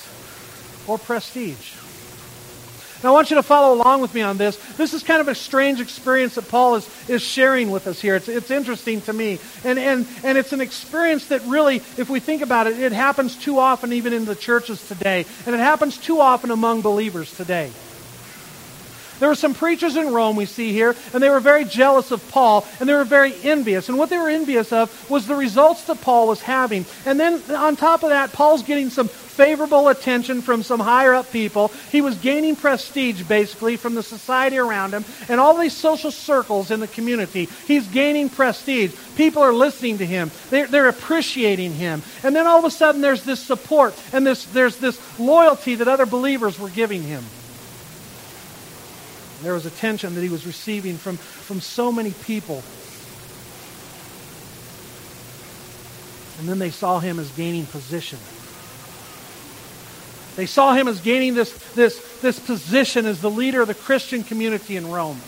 or 0.87 0.96
prestige. 0.96 1.75
Now, 3.07 3.13
I 3.13 3.15
want 3.15 3.31
you 3.31 3.37
to 3.37 3.45
follow 3.45 3.73
along 3.73 4.01
with 4.01 4.13
me 4.15 4.23
on 4.23 4.37
this. 4.37 4.57
This 4.77 4.93
is 4.93 5.05
kind 5.05 5.21
of 5.21 5.29
a 5.29 5.35
strange 5.37 5.81
experience 5.81 6.35
that 6.35 6.49
Paul 6.49 6.75
is, 6.75 7.09
is 7.09 7.23
sharing 7.23 7.71
with 7.71 7.87
us 7.87 8.01
here. 8.01 8.17
It's, 8.17 8.27
it's 8.27 8.51
interesting 8.51 9.01
to 9.03 9.13
me. 9.13 9.39
And, 9.63 9.79
and, 9.79 10.09
and 10.25 10.37
it's 10.37 10.53
an 10.53 10.61
experience 10.61 11.29
that 11.29 11.41
really, 11.43 11.77
if 11.77 12.11
we 12.11 12.19
think 12.19 12.43
about 12.43 12.67
it, 12.67 12.81
it 12.81 12.91
happens 12.91 13.37
too 13.37 13.61
often 13.61 13.93
even 13.93 14.13
in 14.13 14.25
the 14.25 14.35
churches 14.35 14.85
today. 14.89 15.25
And 15.47 15.55
it 15.55 15.59
happens 15.59 15.99
too 15.99 16.19
often 16.19 16.51
among 16.51 16.81
believers 16.81 17.33
today. 17.37 17.71
There 19.18 19.28
were 19.28 19.35
some 19.35 19.54
preachers 19.54 19.96
in 19.96 20.12
Rome, 20.12 20.37
we 20.37 20.46
see 20.46 20.73
here, 20.73 20.94
and 21.12 21.23
they 21.23 21.30
were 21.30 21.40
very 21.40 21.64
jealous 21.64 22.11
of 22.11 22.26
Paul, 22.30 22.66
and 22.80 22.88
they 22.88 22.94
were 22.94 23.04
very 23.04 23.35
envious. 23.42 23.88
And 23.88 23.99
what 23.99 24.11
they 24.11 24.18
were 24.18 24.28
envious 24.28 24.73
of 24.73 25.11
was 25.11 25.26
the 25.26 25.35
results 25.35 25.85
that 25.85 26.00
Paul 26.00 26.28
was 26.28 26.42
having. 26.42 26.85
And 27.04 27.18
then 27.18 27.42
on 27.54 27.76
top 27.76 28.02
of 28.02 28.11
that, 28.11 28.32
Paul's 28.32 28.62
getting 28.62 28.90
some 28.90 29.08
favorable 29.37 29.88
attention 29.88 30.40
from 30.40 30.62
some 30.62 30.80
higher 30.80 31.14
up 31.14 31.30
people. 31.30 31.68
He 31.92 32.00
was 32.00 32.16
gaining 32.16 32.56
prestige, 32.56 33.23
basically, 33.23 33.76
from 33.76 33.94
the 33.94 34.02
society 34.02 34.56
around 34.56 34.94
him 34.94 35.04
and 35.28 35.38
all 35.38 35.56
these 35.58 35.75
social 35.75 36.11
circles 36.11 36.70
in 36.70 36.80
the 36.80 36.88
community. 36.88 37.49
He's 37.66 37.87
gaining 37.87 38.30
prestige. 38.30 38.94
People 39.16 39.42
are 39.42 39.52
listening 39.52 39.99
to 39.99 40.06
him, 40.06 40.30
they're, 40.50 40.66
they're 40.66 40.88
appreciating 40.88 41.75
him. 41.75 42.02
And 42.23 42.35
then 42.35 42.46
all 42.46 42.58
of 42.58 42.64
a 42.64 42.70
sudden, 42.70 43.02
there's 43.02 43.25
this 43.25 43.40
support 43.40 43.94
and 44.12 44.26
this, 44.26 44.46
there's 44.46 44.76
this 44.76 44.99
loyalty 45.18 45.75
that 45.76 45.88
other 45.88 46.06
believers 46.06 46.58
were 46.58 46.70
giving 46.70 47.02
him. 47.02 47.25
There 49.43 49.55
was 49.55 49.66
attention 49.66 50.14
that 50.14 50.23
he 50.23 50.28
was 50.28 50.47
receiving 50.47 50.97
from, 50.97 51.16
from 51.16 51.61
so 51.61 51.93
many 51.93 52.12
people. 52.12 52.62
And 56.38 56.49
then 56.49 56.59
they 56.59 56.71
saw 56.71 57.00
him 57.00 57.19
as 57.19 57.31
gaining 57.33 57.66
position. 57.66 58.19
They 60.37 60.47
saw 60.47 60.75
him 60.75 60.87
as 60.87 61.00
gaining 61.00 61.35
this, 61.35 61.52
this, 61.75 62.21
this 62.21 62.38
position 62.38 63.07
as 63.07 63.21
the 63.21 63.31
leader 63.31 63.62
of 63.62 63.69
the 63.69 63.75
Christian 63.75 64.23
community 64.23 64.76
in 64.76 64.90
Rome. 64.90 65.21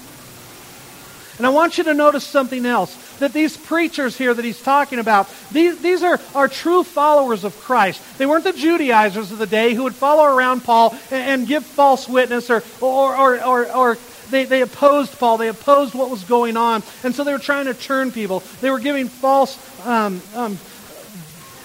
And 1.39 1.47
I 1.47 1.51
want 1.51 1.79
you 1.79 1.85
to 1.85 1.95
notice 1.95 2.25
something 2.25 2.67
else 2.67 2.95
that 3.19 3.33
these 3.33 3.57
preachers 3.57 4.17
here 4.17 4.33
that 4.33 4.45
he's 4.45 4.61
talking 4.61 4.99
about, 4.99 5.29
these, 5.51 5.81
these 5.81 6.03
are, 6.03 6.21
are 6.35 6.49
true 6.49 6.83
followers 6.83 7.45
of 7.45 7.59
Christ. 7.61 8.03
They 8.19 8.27
weren't 8.27 8.45
the 8.45 8.53
Judaizers 8.53 9.33
of 9.33 9.39
the 9.39 9.47
day 9.47 9.75
who 9.75 9.85
would 9.85 9.95
follow 9.95 10.25
around 10.25 10.65
Paul 10.65 10.97
and, 11.11 11.41
and 11.41 11.47
give 11.47 11.65
false 11.65 12.09
witness 12.09 12.51
or, 12.51 12.63
or, 12.81 13.17
or, 13.17 13.45
or, 13.45 13.73
or 13.73 13.99
they, 14.31 14.45
they 14.45 14.63
opposed 14.63 15.19
Paul. 15.19 15.39
They 15.39 15.49
opposed 15.49 15.95
what 15.95 16.11
was 16.11 16.25
going 16.25 16.57
on. 16.57 16.83
And 17.03 17.15
so 17.15 17.25
they 17.25 17.33
were 17.33 17.39
trying 17.39 17.67
to 17.67 17.75
turn 17.75 18.13
people. 18.13 18.43
They 18.61 18.71
were 18.71 18.79
giving 18.79 19.09
false 19.09 19.57
um, 19.87 20.21
um, 20.35 20.59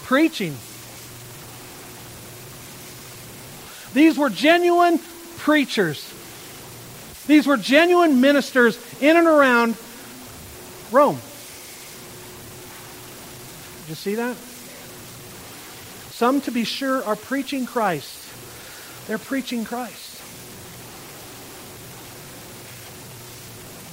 preaching. 0.03 0.55
These 3.93 4.17
were 4.17 4.29
genuine 4.29 4.99
preachers. 5.37 6.09
These 7.27 7.47
were 7.47 7.57
genuine 7.57 8.21
ministers 8.21 8.79
in 9.01 9.17
and 9.17 9.27
around 9.27 9.77
Rome. 10.91 11.19
Did 13.83 13.89
you 13.89 13.95
see 13.95 14.15
that? 14.15 14.37
Some, 16.11 16.39
to 16.41 16.51
be 16.51 16.63
sure, 16.63 17.03
are 17.03 17.17
preaching 17.17 17.65
Christ. 17.65 18.19
They're 19.07 19.17
preaching 19.17 19.65
Christ. 19.65 20.21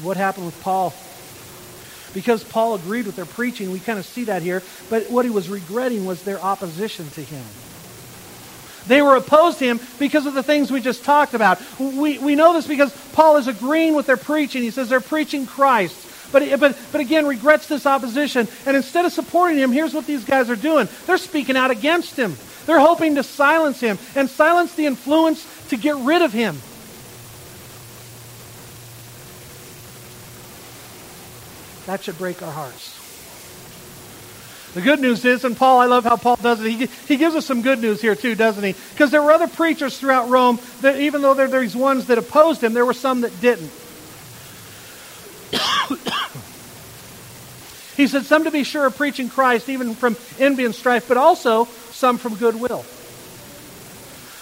What 0.05 0.17
happened 0.17 0.47
with 0.47 0.61
Paul? 0.63 0.95
Because 2.15 2.45
Paul 2.45 2.77
agreed 2.77 3.07
with 3.07 3.17
their 3.17 3.25
preaching, 3.25 3.73
we 3.73 3.81
kind 3.81 3.99
of 3.99 4.07
see 4.07 4.25
that 4.25 4.43
here, 4.43 4.63
but 4.89 5.11
what 5.11 5.25
he 5.25 5.31
was 5.31 5.49
regretting 5.49 6.05
was 6.05 6.23
their 6.23 6.41
opposition 6.41 7.09
to 7.11 7.23
him. 7.23 7.45
They 8.87 9.03
were 9.03 9.17
opposed 9.17 9.59
to 9.59 9.67
him 9.67 9.81
because 9.99 10.27
of 10.27 10.35
the 10.35 10.43
things 10.43 10.71
we 10.71 10.81
just 10.81 11.05
talked 11.05 11.35
about. 11.35 11.61
We, 11.79 12.19
we 12.19 12.35
know 12.37 12.53
this 12.53 12.67
because 12.67 12.93
Paul 13.13 13.37
is 13.37 13.47
agreeing 13.49 13.95
with 13.95 14.07
their 14.07 14.17
preaching. 14.17 14.63
He 14.63 14.71
says 14.71 14.89
they're 14.89 15.01
preaching 15.01 15.47
Christ. 15.47 16.10
But, 16.33 16.61
but, 16.61 16.79
but 16.93 17.01
again, 17.01 17.27
regrets 17.27 17.67
this 17.67 17.87
opposition. 17.87 18.49
And 18.67 18.77
instead 18.77 19.05
of 19.05 19.13
supporting 19.13 19.59
him, 19.59 19.73
here's 19.73 19.95
what 19.95 20.07
these 20.07 20.25
guys 20.25 20.51
are 20.51 20.57
doing 20.57 20.89
they're 21.07 21.19
speaking 21.19 21.57
out 21.57 21.71
against 21.71 22.17
him. 22.17 22.37
They're 22.67 22.79
hoping 22.79 23.17
to 23.17 23.23
silence 23.23 23.81
him 23.81 23.99
and 24.15 24.29
silence 24.29 24.75
the 24.75 24.87
influence 24.87 25.47
to 25.69 25.77
get 25.77 25.97
rid 25.97 26.23
of 26.23 26.33
him. 26.33 26.57
That 31.87 32.05
should 32.05 32.19
break 32.19 32.43
our 32.43 32.53
hearts. 32.53 33.01
The 34.75 34.81
good 34.81 35.01
news 35.01 35.25
is, 35.25 35.45
and 35.45 35.57
Paul, 35.57 35.81
I 35.81 35.87
love 35.87 36.05
how 36.05 36.15
Paul 36.17 36.37
does 36.37 36.61
it. 36.61 36.71
He, 36.71 36.87
he 37.09 37.17
gives 37.17 37.35
us 37.35 37.45
some 37.45 37.63
good 37.63 37.81
news 37.81 38.01
here 38.01 38.15
too, 38.15 38.37
doesn't 38.37 38.63
he? 38.63 38.77
Because 38.93 39.11
there 39.11 39.21
were 39.21 39.33
other 39.33 39.49
preachers 39.49 39.99
throughout 39.99 40.29
Rome 40.29 40.61
that, 40.83 41.01
even 41.01 41.23
though 41.23 41.35
there 41.35 41.53
are 41.53 41.61
these 41.61 41.75
ones 41.75 42.07
that 42.07 42.19
opposed 42.19 42.63
him, 42.63 42.73
there 42.73 42.87
were 42.87 42.95
some 42.95 43.23
that 43.23 43.41
didn't. 43.41 43.73
He 48.01 48.07
said, 48.07 48.25
Some 48.25 48.45
to 48.45 48.51
be 48.51 48.65
sure 48.65 48.83
are 48.83 48.91
preaching 48.91 49.29
Christ, 49.29 49.69
even 49.69 49.95
from 49.95 50.17
envy 50.39 50.65
and 50.65 50.75
strife, 50.75 51.07
but 51.07 51.17
also 51.17 51.67
some 51.91 52.17
from 52.17 52.35
goodwill. 52.37 52.85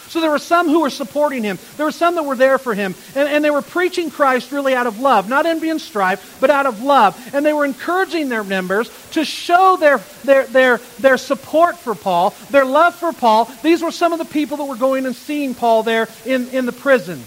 So 0.09 0.23
there 0.23 0.31
were 0.31 0.39
some 0.39 0.69
who 0.69 0.81
were 0.81 0.91
supporting 0.91 1.43
him. 1.43 1.59
There 1.77 1.85
were 1.85 1.93
some 1.93 2.15
that 2.15 2.23
were 2.23 2.37
there 2.37 2.57
for 2.57 2.73
him. 2.73 2.95
And, 3.15 3.29
and 3.29 3.45
they 3.45 3.51
were 3.51 3.61
preaching 3.61 4.11
Christ 4.11 4.53
really 4.53 4.75
out 4.75 4.87
of 4.87 5.01
love, 5.01 5.29
not 5.29 5.45
envy 5.45 5.69
and 5.69 5.81
strife, 5.81 6.39
but 6.41 6.49
out 6.49 6.65
of 6.65 6.83
love. 6.83 7.35
And 7.35 7.45
they 7.45 7.53
were 7.53 7.67
encouraging 7.67 8.31
their 8.31 8.45
members 8.45 8.91
to 9.11 9.25
show 9.25 9.77
their, 9.77 9.99
their, 10.25 10.47
their, 10.47 10.79
their 10.99 11.19
support 11.19 11.77
for 11.77 11.95
Paul, 11.95 12.35
their 12.51 12.65
love 12.65 12.95
for 12.95 13.13
Paul. 13.13 13.47
These 13.63 13.83
were 13.83 13.91
some 13.91 14.15
of 14.15 14.19
the 14.19 14.25
people 14.25 14.57
that 14.59 14.65
were 14.65 14.77
going 14.77 15.05
and 15.05 15.15
seeing 15.15 15.55
Paul 15.55 15.83
there 15.83 16.09
in, 16.25 16.49
in 16.51 16.65
the 16.65 16.73
prison. 16.73 17.19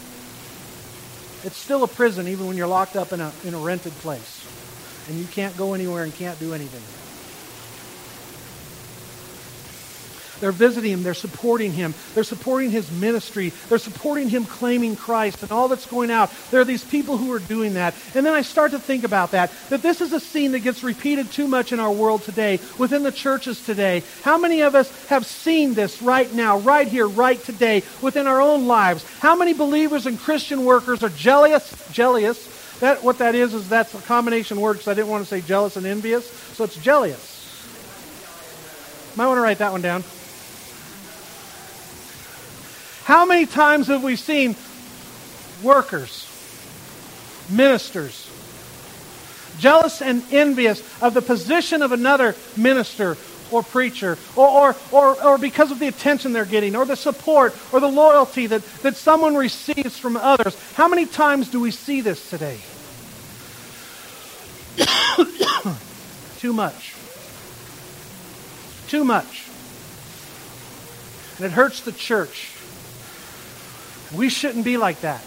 It's 1.44 1.58
still 1.58 1.84
a 1.84 1.88
prison 1.88 2.28
even 2.30 2.48
when 2.48 2.58
you're 2.58 2.68
locked 2.68 2.96
up 2.96 3.14
in 3.14 3.22
a, 3.22 3.32
in 3.44 3.54
a 3.54 3.60
rented 3.60 3.94
place. 3.94 4.51
And 5.12 5.20
you 5.20 5.26
can't 5.26 5.58
go 5.58 5.74
anywhere 5.74 6.06
and 6.06 6.16
can't 6.16 6.40
do 6.40 6.54
anything. 6.54 6.82
They're 10.40 10.54
visiting 10.54 10.92
him. 10.92 11.04
They're 11.04 11.14
supporting 11.14 11.74
him. 11.74 11.94
They're 12.16 12.24
supporting 12.24 12.72
his 12.72 12.90
ministry. 12.90 13.50
They're 13.68 13.78
supporting 13.78 14.30
him 14.30 14.46
claiming 14.46 14.96
Christ 14.96 15.44
and 15.44 15.52
all 15.52 15.68
that's 15.68 15.86
going 15.86 16.12
out. 16.12 16.32
There 16.50 16.62
are 16.62 16.66
these 16.66 16.86
people 16.86 17.18
who 17.18 17.34
are 17.34 17.40
doing 17.40 17.74
that. 17.74 17.94
And 18.16 18.26
then 18.26 18.34
I 18.34 18.42
start 18.42 18.72
to 18.72 18.80
think 18.80 19.04
about 19.04 19.32
that, 19.32 19.52
that 19.68 19.82
this 19.82 20.00
is 20.00 20.14
a 20.14 20.20
scene 20.22 20.54
that 20.54 20.60
gets 20.60 20.82
repeated 20.82 21.30
too 21.30 21.50
much 21.50 21.74
in 21.74 21.82
our 21.82 21.92
world 21.92 22.24
today, 22.24 22.62
within 22.78 23.04
the 23.04 23.12
churches 23.12 23.64
today. 23.66 24.04
How 24.24 24.38
many 24.38 24.62
of 24.62 24.76
us 24.76 24.90
have 25.08 25.26
seen 25.26 25.74
this 25.74 26.02
right 26.02 26.34
now, 26.34 26.58
right 26.60 26.88
here, 26.88 27.06
right 27.06 27.44
today, 27.44 27.84
within 28.02 28.28
our 28.28 28.40
own 28.40 28.66
lives? 28.66 29.04
How 29.20 29.36
many 29.36 29.52
believers 29.52 30.06
and 30.06 30.18
Christian 30.18 30.64
workers 30.64 31.04
are 31.04 31.10
jealous, 31.10 31.92
jealous, 31.92 32.61
that, 32.82 33.04
what 33.04 33.20
that 33.20 33.36
is, 33.36 33.54
is 33.54 33.70
that's 33.70 33.94
a 33.94 34.02
combination 34.02 34.60
word 34.60 34.74
because 34.74 34.88
I 34.88 34.94
didn't 34.96 35.10
want 35.10 35.24
to 35.24 35.30
say 35.30 35.42
jealous 35.42 35.78
and 35.78 35.86
envious. 35.86 36.30
So 36.30 36.64
it's 36.64 36.76
jealous. 36.78 37.38
Might 39.16 39.28
want 39.28 39.38
to 39.38 39.42
write 39.42 39.60
that 39.60 39.72
one 39.72 39.82
down. 39.82 40.04
How 43.06 43.26
many 43.26 43.46
times 43.46 43.88
have 43.88 44.04
we 44.04 44.16
seen 44.16 44.56
workers, 45.64 46.28
ministers, 47.50 48.30
jealous 49.60 50.02
and 50.02 50.24
envious 50.32 50.82
of 51.02 51.14
the 51.14 51.22
position 51.22 51.82
of 51.82 51.92
another 51.92 52.36
minister 52.58 53.16
or 53.52 53.64
preacher, 53.64 54.18
or, 54.36 54.48
or, 54.48 54.76
or, 54.92 55.24
or, 55.24 55.38
because 55.38 55.72
of 55.72 55.80
the 55.80 55.88
attention 55.88 56.34
they're 56.34 56.46
getting, 56.46 56.76
or 56.76 56.86
the 56.86 56.96
support, 56.96 57.56
or 57.72 57.80
the 57.80 57.88
loyalty 57.88 58.48
that, 58.48 58.64
that 58.82 58.96
someone 58.96 59.36
receives 59.36 59.98
from 59.98 60.18
others. 60.18 60.58
How 60.74 60.88
many 60.88 61.06
times 61.06 61.50
do 61.50 61.60
we 61.60 61.72
see 61.72 62.02
this 62.02 62.30
today? 62.30 62.60
Too 66.40 66.54
much. 66.54 66.96
Too 68.88 69.04
much. 69.04 69.48
And 71.38 71.46
it 71.46 71.52
hurts 71.52 71.82
the 71.82 71.92
church. 71.92 72.52
We 74.14 74.30
shouldn't 74.30 74.66
be 74.66 74.78
like 74.78 75.02
that. 75.02 75.24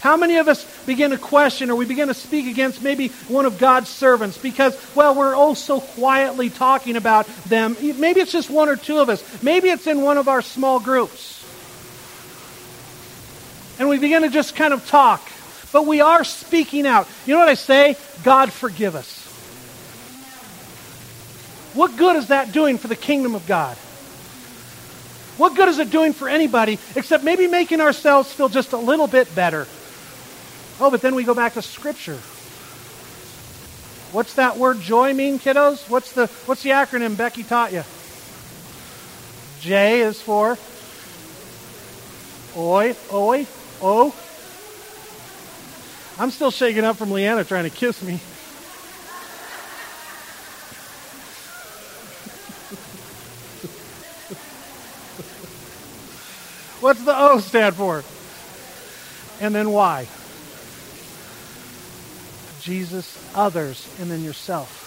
How 0.00 0.16
many 0.16 0.36
of 0.36 0.46
us 0.46 0.64
begin 0.86 1.10
to 1.10 1.18
question 1.18 1.70
or 1.70 1.76
we 1.76 1.84
begin 1.84 2.08
to 2.08 2.14
speak 2.14 2.46
against 2.46 2.82
maybe 2.82 3.08
one 3.28 3.46
of 3.46 3.58
God's 3.58 3.88
servants 3.88 4.38
because, 4.38 4.78
well, 4.94 5.14
we're 5.14 5.34
oh 5.34 5.54
so 5.54 5.80
quietly 5.80 6.50
talking 6.50 6.96
about 6.96 7.26
them? 7.46 7.76
Maybe 7.80 8.20
it's 8.20 8.30
just 8.30 8.48
one 8.48 8.68
or 8.68 8.76
two 8.76 8.98
of 8.98 9.08
us. 9.08 9.42
Maybe 9.42 9.70
it's 9.70 9.86
in 9.86 10.02
one 10.02 10.16
of 10.16 10.28
our 10.28 10.40
small 10.40 10.78
groups. 10.78 11.44
And 13.80 13.88
we 13.88 13.98
begin 13.98 14.22
to 14.22 14.28
just 14.28 14.54
kind 14.54 14.72
of 14.72 14.86
talk. 14.88 15.28
But 15.72 15.86
we 15.86 16.00
are 16.00 16.24
speaking 16.24 16.86
out. 16.86 17.08
You 17.26 17.34
know 17.34 17.40
what 17.40 17.48
I 17.48 17.54
say? 17.54 17.96
God 18.22 18.52
forgive 18.52 18.94
us. 18.94 19.26
What 21.74 21.96
good 21.96 22.16
is 22.16 22.28
that 22.28 22.52
doing 22.52 22.78
for 22.78 22.88
the 22.88 22.96
kingdom 22.96 23.34
of 23.34 23.46
God? 23.46 23.76
What 25.36 25.54
good 25.54 25.68
is 25.68 25.78
it 25.78 25.90
doing 25.90 26.12
for 26.12 26.28
anybody 26.28 26.78
except 26.96 27.22
maybe 27.22 27.46
making 27.46 27.80
ourselves 27.80 28.32
feel 28.32 28.48
just 28.48 28.72
a 28.72 28.78
little 28.78 29.06
bit 29.06 29.32
better? 29.34 29.66
Oh, 30.80 30.90
but 30.90 31.00
then 31.00 31.14
we 31.14 31.24
go 31.24 31.34
back 31.34 31.54
to 31.54 31.62
Scripture. 31.62 32.18
What's 34.12 34.34
that 34.34 34.56
word 34.56 34.80
joy 34.80 35.12
mean, 35.12 35.38
kiddos? 35.38 35.88
What's 35.90 36.12
the, 36.12 36.28
what's 36.46 36.62
the 36.62 36.70
acronym 36.70 37.16
Becky 37.16 37.42
taught 37.42 37.72
you? 37.72 37.84
J 39.60 40.00
is 40.00 40.20
for 40.22 40.56
oi, 42.56 42.94
oi, 43.12 43.46
oh. 43.82 44.14
I'm 46.18 46.30
still 46.30 46.50
shaking 46.50 46.84
up 46.84 46.96
from 46.96 47.10
Leanna 47.12 47.44
trying 47.44 47.64
to 47.64 47.70
kiss 47.70 48.02
me. 48.02 48.14
What's 56.80 57.04
the 57.04 57.16
O 57.16 57.38
stand 57.40 57.74
for? 57.74 58.04
and 59.40 59.54
then 59.54 59.70
why? 59.70 60.06
Jesus, 62.68 63.18
others, 63.34 63.88
and 63.98 64.10
then 64.10 64.22
yourself. 64.22 64.84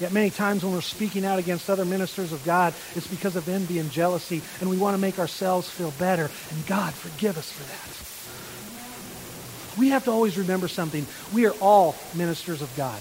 Yet 0.00 0.12
many 0.12 0.30
times 0.30 0.64
when 0.64 0.72
we're 0.72 0.80
speaking 0.80 1.24
out 1.24 1.38
against 1.38 1.70
other 1.70 1.84
ministers 1.84 2.32
of 2.32 2.44
God, 2.44 2.74
it's 2.96 3.06
because 3.06 3.36
of 3.36 3.48
envy 3.48 3.78
and 3.78 3.88
jealousy, 3.88 4.42
and 4.60 4.68
we 4.68 4.76
want 4.76 4.96
to 4.96 5.00
make 5.00 5.20
ourselves 5.20 5.70
feel 5.70 5.92
better. 5.92 6.24
And 6.24 6.66
God, 6.66 6.92
forgive 6.92 7.38
us 7.38 7.52
for 7.52 7.62
that. 7.62 8.02
We 9.78 9.90
have 9.90 10.06
to 10.06 10.10
always 10.10 10.36
remember 10.36 10.66
something. 10.66 11.06
We 11.32 11.46
are 11.46 11.54
all 11.60 11.94
ministers 12.14 12.62
of 12.62 12.76
God. 12.76 13.00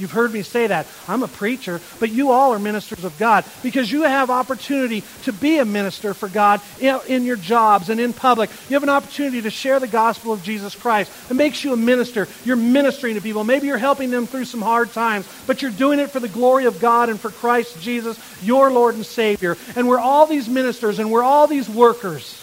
You've 0.00 0.10
heard 0.10 0.32
me 0.32 0.42
say 0.42 0.66
that. 0.66 0.86
I'm 1.06 1.22
a 1.22 1.28
preacher, 1.28 1.80
but 1.98 2.10
you 2.10 2.30
all 2.30 2.52
are 2.52 2.58
ministers 2.58 3.04
of 3.04 3.18
God 3.18 3.44
because 3.62 3.90
you 3.92 4.02
have 4.02 4.30
opportunity 4.30 5.04
to 5.24 5.32
be 5.32 5.58
a 5.58 5.64
minister 5.64 6.14
for 6.14 6.28
God 6.28 6.60
in, 6.80 6.98
in, 7.06 7.24
your 7.24 7.36
jobs 7.36 7.90
and 7.90 8.00
in 8.00 8.12
public. 8.12 8.50
You 8.68 8.74
have 8.74 8.82
an 8.82 8.88
opportunity 8.88 9.42
to 9.42 9.50
share 9.50 9.78
the 9.78 9.86
gospel 9.86 10.32
of 10.32 10.42
Jesus 10.42 10.74
Christ. 10.74 11.12
It 11.30 11.34
makes 11.34 11.62
you 11.62 11.72
a 11.72 11.76
minister. 11.76 12.26
You're 12.44 12.56
ministering 12.56 13.16
to 13.16 13.20
people. 13.20 13.44
Maybe 13.44 13.66
you're 13.66 13.78
helping 13.78 14.10
them 14.10 14.26
through 14.26 14.46
some 14.46 14.62
hard 14.62 14.92
times, 14.92 15.28
but 15.46 15.60
you're 15.60 15.70
doing 15.70 15.98
it 15.98 16.10
for 16.10 16.20
the 16.20 16.28
glory 16.28 16.64
of 16.64 16.80
God 16.80 17.10
and 17.10 17.20
for 17.20 17.30
Christ 17.30 17.80
Jesus, 17.80 18.18
your 18.42 18.70
Lord 18.70 18.94
and 18.94 19.04
Savior. 19.04 19.56
And 19.76 19.86
we're 19.86 19.98
all 19.98 20.26
these 20.26 20.48
ministers 20.48 20.98
and 20.98 21.10
we're 21.10 21.22
all 21.22 21.46
these 21.46 21.68
workers. 21.68 22.36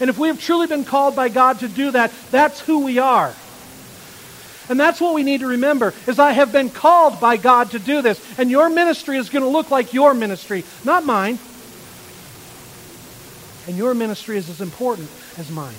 And 0.00 0.10
if 0.10 0.18
we 0.18 0.28
have 0.28 0.40
truly 0.40 0.66
been 0.66 0.84
called 0.84 1.14
by 1.14 1.28
God 1.28 1.60
to 1.60 1.68
do 1.68 1.92
that, 1.92 2.12
that's 2.30 2.60
who 2.60 2.84
we 2.84 2.98
are. 2.98 3.34
And 4.68 4.80
that's 4.80 5.00
what 5.00 5.14
we 5.14 5.22
need 5.22 5.40
to 5.40 5.46
remember 5.46 5.92
is 6.06 6.18
I 6.18 6.32
have 6.32 6.52
been 6.52 6.70
called 6.70 7.20
by 7.20 7.36
God 7.36 7.72
to 7.72 7.78
do 7.78 8.02
this. 8.02 8.20
And 8.38 8.50
your 8.50 8.70
ministry 8.70 9.18
is 9.18 9.28
going 9.28 9.42
to 9.44 9.48
look 9.48 9.70
like 9.70 9.92
your 9.92 10.14
ministry, 10.14 10.64
not 10.84 11.04
mine. 11.04 11.38
And 13.66 13.76
your 13.76 13.94
ministry 13.94 14.36
is 14.36 14.48
as 14.50 14.60
important 14.60 15.10
as 15.38 15.50
mine. 15.50 15.74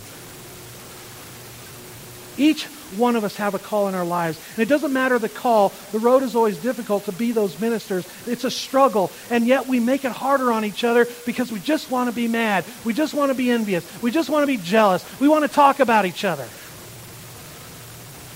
Each 2.38 2.66
one 2.98 3.16
of 3.16 3.24
us 3.24 3.38
have 3.38 3.56
a 3.56 3.60
call 3.60 3.88
in 3.88 3.96
our 3.96 4.06
lives. 4.06 4.40
And 4.52 4.60
it 4.60 4.70
doesn't 4.70 4.92
matter 4.94 5.18
the 5.18 5.30
call. 5.30 5.72
The 5.92 6.00
road 6.00 6.22
is 6.22 6.36
always 6.36 6.58
difficult 6.58 7.06
to 7.06 7.12
be 7.12 7.32
those 7.32 7.60
ministers. 7.60 8.08
It's 8.28 8.44
a 8.44 8.52
struggle. 8.52 9.12
And 9.30 9.48
yet 9.48 9.68
we 9.68 9.80
make 9.80 10.06
it 10.06 10.12
harder 10.12 10.52
on 10.52 10.66
each 10.66 10.84
other 10.84 11.08
because 11.26 11.52
we 11.52 11.60
just 11.60 11.90
want 11.90 12.10
to 12.10 12.16
be 12.16 12.28
mad. 12.28 12.66
We 12.84 12.94
just 12.94 13.14
want 13.14 13.32
to 13.32 13.36
be 13.36 13.50
envious. 13.50 13.86
We 14.02 14.12
just 14.12 14.30
want 14.30 14.44
to 14.44 14.48
be 14.48 14.58
jealous. 14.58 15.06
We 15.20 15.28
want 15.28 15.44
to 15.44 15.48
talk 15.48 15.80
about 15.80 16.06
each 16.06 16.26
other. 16.26 16.48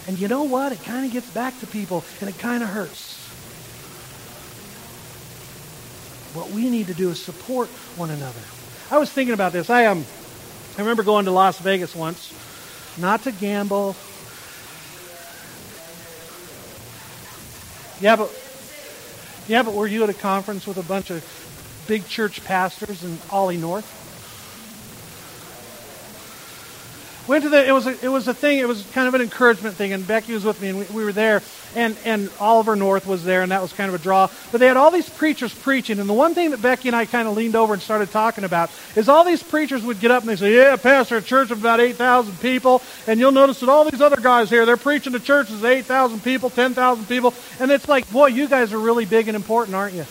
And 0.09 0.17
you 0.17 0.27
know 0.27 0.41
what? 0.41 0.71
It 0.71 0.81
kind 0.81 1.05
of 1.05 1.11
gets 1.11 1.29
back 1.29 1.59
to 1.59 1.67
people 1.67 2.03
and 2.19 2.27
it 2.27 2.39
kind 2.39 2.63
of 2.63 2.69
hurts. 2.69 3.15
What 6.35 6.49
we 6.49 6.67
need 6.67 6.87
to 6.87 6.95
do 6.95 7.11
is 7.11 7.23
support 7.23 7.69
one 7.95 8.09
another. 8.09 8.41
I 8.89 8.97
was 8.97 9.11
thinking 9.11 9.35
about 9.35 9.53
this. 9.53 9.69
I 9.69 9.85
um, 9.85 10.03
I 10.77 10.81
remember 10.81 11.03
going 11.03 11.25
to 11.25 11.31
Las 11.31 11.59
Vegas 11.59 11.95
once, 11.95 12.33
not 12.97 13.21
to 13.25 13.31
gamble. 13.31 13.95
Yeah, 18.01 18.15
but 18.15 18.35
yeah, 19.47 19.61
but 19.61 19.75
were 19.75 19.85
you 19.85 20.01
at 20.01 20.09
a 20.09 20.15
conference 20.15 20.65
with 20.65 20.77
a 20.77 20.83
bunch 20.83 21.11
of 21.11 21.23
big 21.87 22.07
church 22.07 22.43
pastors 22.43 23.03
in 23.03 23.19
Ollie 23.29 23.57
North? 23.57 23.98
Went 27.29 27.43
to 27.43 27.49
the 27.49 27.63
it 27.63 27.71
was 27.71 27.85
a, 27.85 28.03
it 28.03 28.09
was 28.09 28.27
a 28.27 28.33
thing 28.33 28.57
it 28.57 28.67
was 28.67 28.83
kind 28.91 29.07
of 29.07 29.13
an 29.13 29.21
encouragement 29.21 29.75
thing 29.75 29.93
and 29.93 30.05
becky 30.07 30.33
was 30.33 30.43
with 30.43 30.59
me 30.59 30.69
and 30.69 30.79
we, 30.79 30.85
we, 30.85 31.03
were 31.03 31.13
there 31.13 31.43
and 31.75 31.95
and 32.03 32.31
oliver 32.39 32.75
north 32.75 33.05
was 33.05 33.23
there 33.23 33.43
and 33.43 33.51
that 33.51 33.61
was 33.61 33.71
kind 33.71 33.87
of 33.87 33.93
a 33.93 34.03
draw. 34.03 34.27
But 34.51 34.57
they 34.57 34.65
had 34.65 34.77
all 34.77 34.89
these 34.89 35.07
preachers 35.07 35.53
preaching 35.53 35.99
and 35.99 36.09
the 36.09 36.13
one 36.13 36.33
thing 36.33 36.49
that 36.49 36.61
becky 36.61 36.89
and 36.89 36.95
i 36.95 37.05
kind 37.05 37.27
of 37.27 37.37
leaned 37.37 37.55
over 37.55 37.73
and 37.73 37.81
started 37.81 38.09
talking 38.09 38.43
about 38.43 38.71
is 38.95 39.07
all 39.07 39.23
these 39.23 39.43
preachers 39.43 39.83
would 39.83 39.99
get 39.99 40.09
up 40.09 40.23
and 40.23 40.29
they 40.29 40.35
say 40.37 40.55
yeah 40.55 40.75
pastor 40.75 41.17
a 41.17 41.21
church 41.21 41.51
of 41.51 41.59
about 41.59 41.79
8000 41.79 42.39
people 42.41 42.81
and 43.05 43.19
you'll 43.19 43.31
notice 43.31 43.59
that 43.59 43.69
all 43.69 43.87
these 43.87 44.01
other 44.01 44.19
guys 44.19 44.49
here 44.49 44.65
they're 44.65 44.75
preaching 44.75 45.13
to 45.13 45.19
churches 45.19 45.63
8000 45.63 46.23
people 46.23 46.49
10000 46.49 47.05
people 47.07 47.35
and 47.59 47.69
it's 47.69 47.87
like 47.87 48.11
boy 48.11 48.25
you 48.27 48.47
guys 48.47 48.73
are 48.73 48.79
really 48.79 49.05
big 49.05 49.27
and 49.27 49.35
important 49.35 49.75
aren't 49.75 49.93
you? 49.93 50.05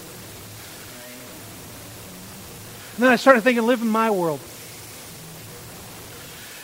And 2.94 3.04
then 3.04 3.10
i 3.10 3.16
started 3.16 3.42
thinking 3.42 3.66
live 3.66 3.82
in 3.82 3.88
my 3.88 4.08
world 4.12 4.38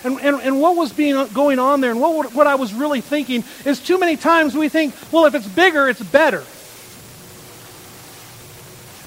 and, 0.04 0.20
and, 0.20 0.40
and 0.42 0.60
what 0.60 0.76
was 0.76 0.92
being 0.92 1.26
going 1.28 1.58
on 1.58 1.80
there 1.80 1.90
and 1.90 2.00
what, 2.00 2.34
what 2.34 2.46
I 2.46 2.56
was 2.56 2.74
really 2.74 3.00
thinking 3.00 3.42
is 3.64 3.80
too 3.80 3.98
many 3.98 4.16
times 4.16 4.54
we 4.54 4.68
think, 4.68 4.94
well, 5.10 5.24
if 5.24 5.34
it's 5.34 5.48
bigger, 5.48 5.88
it's 5.88 6.02
better. 6.02 6.44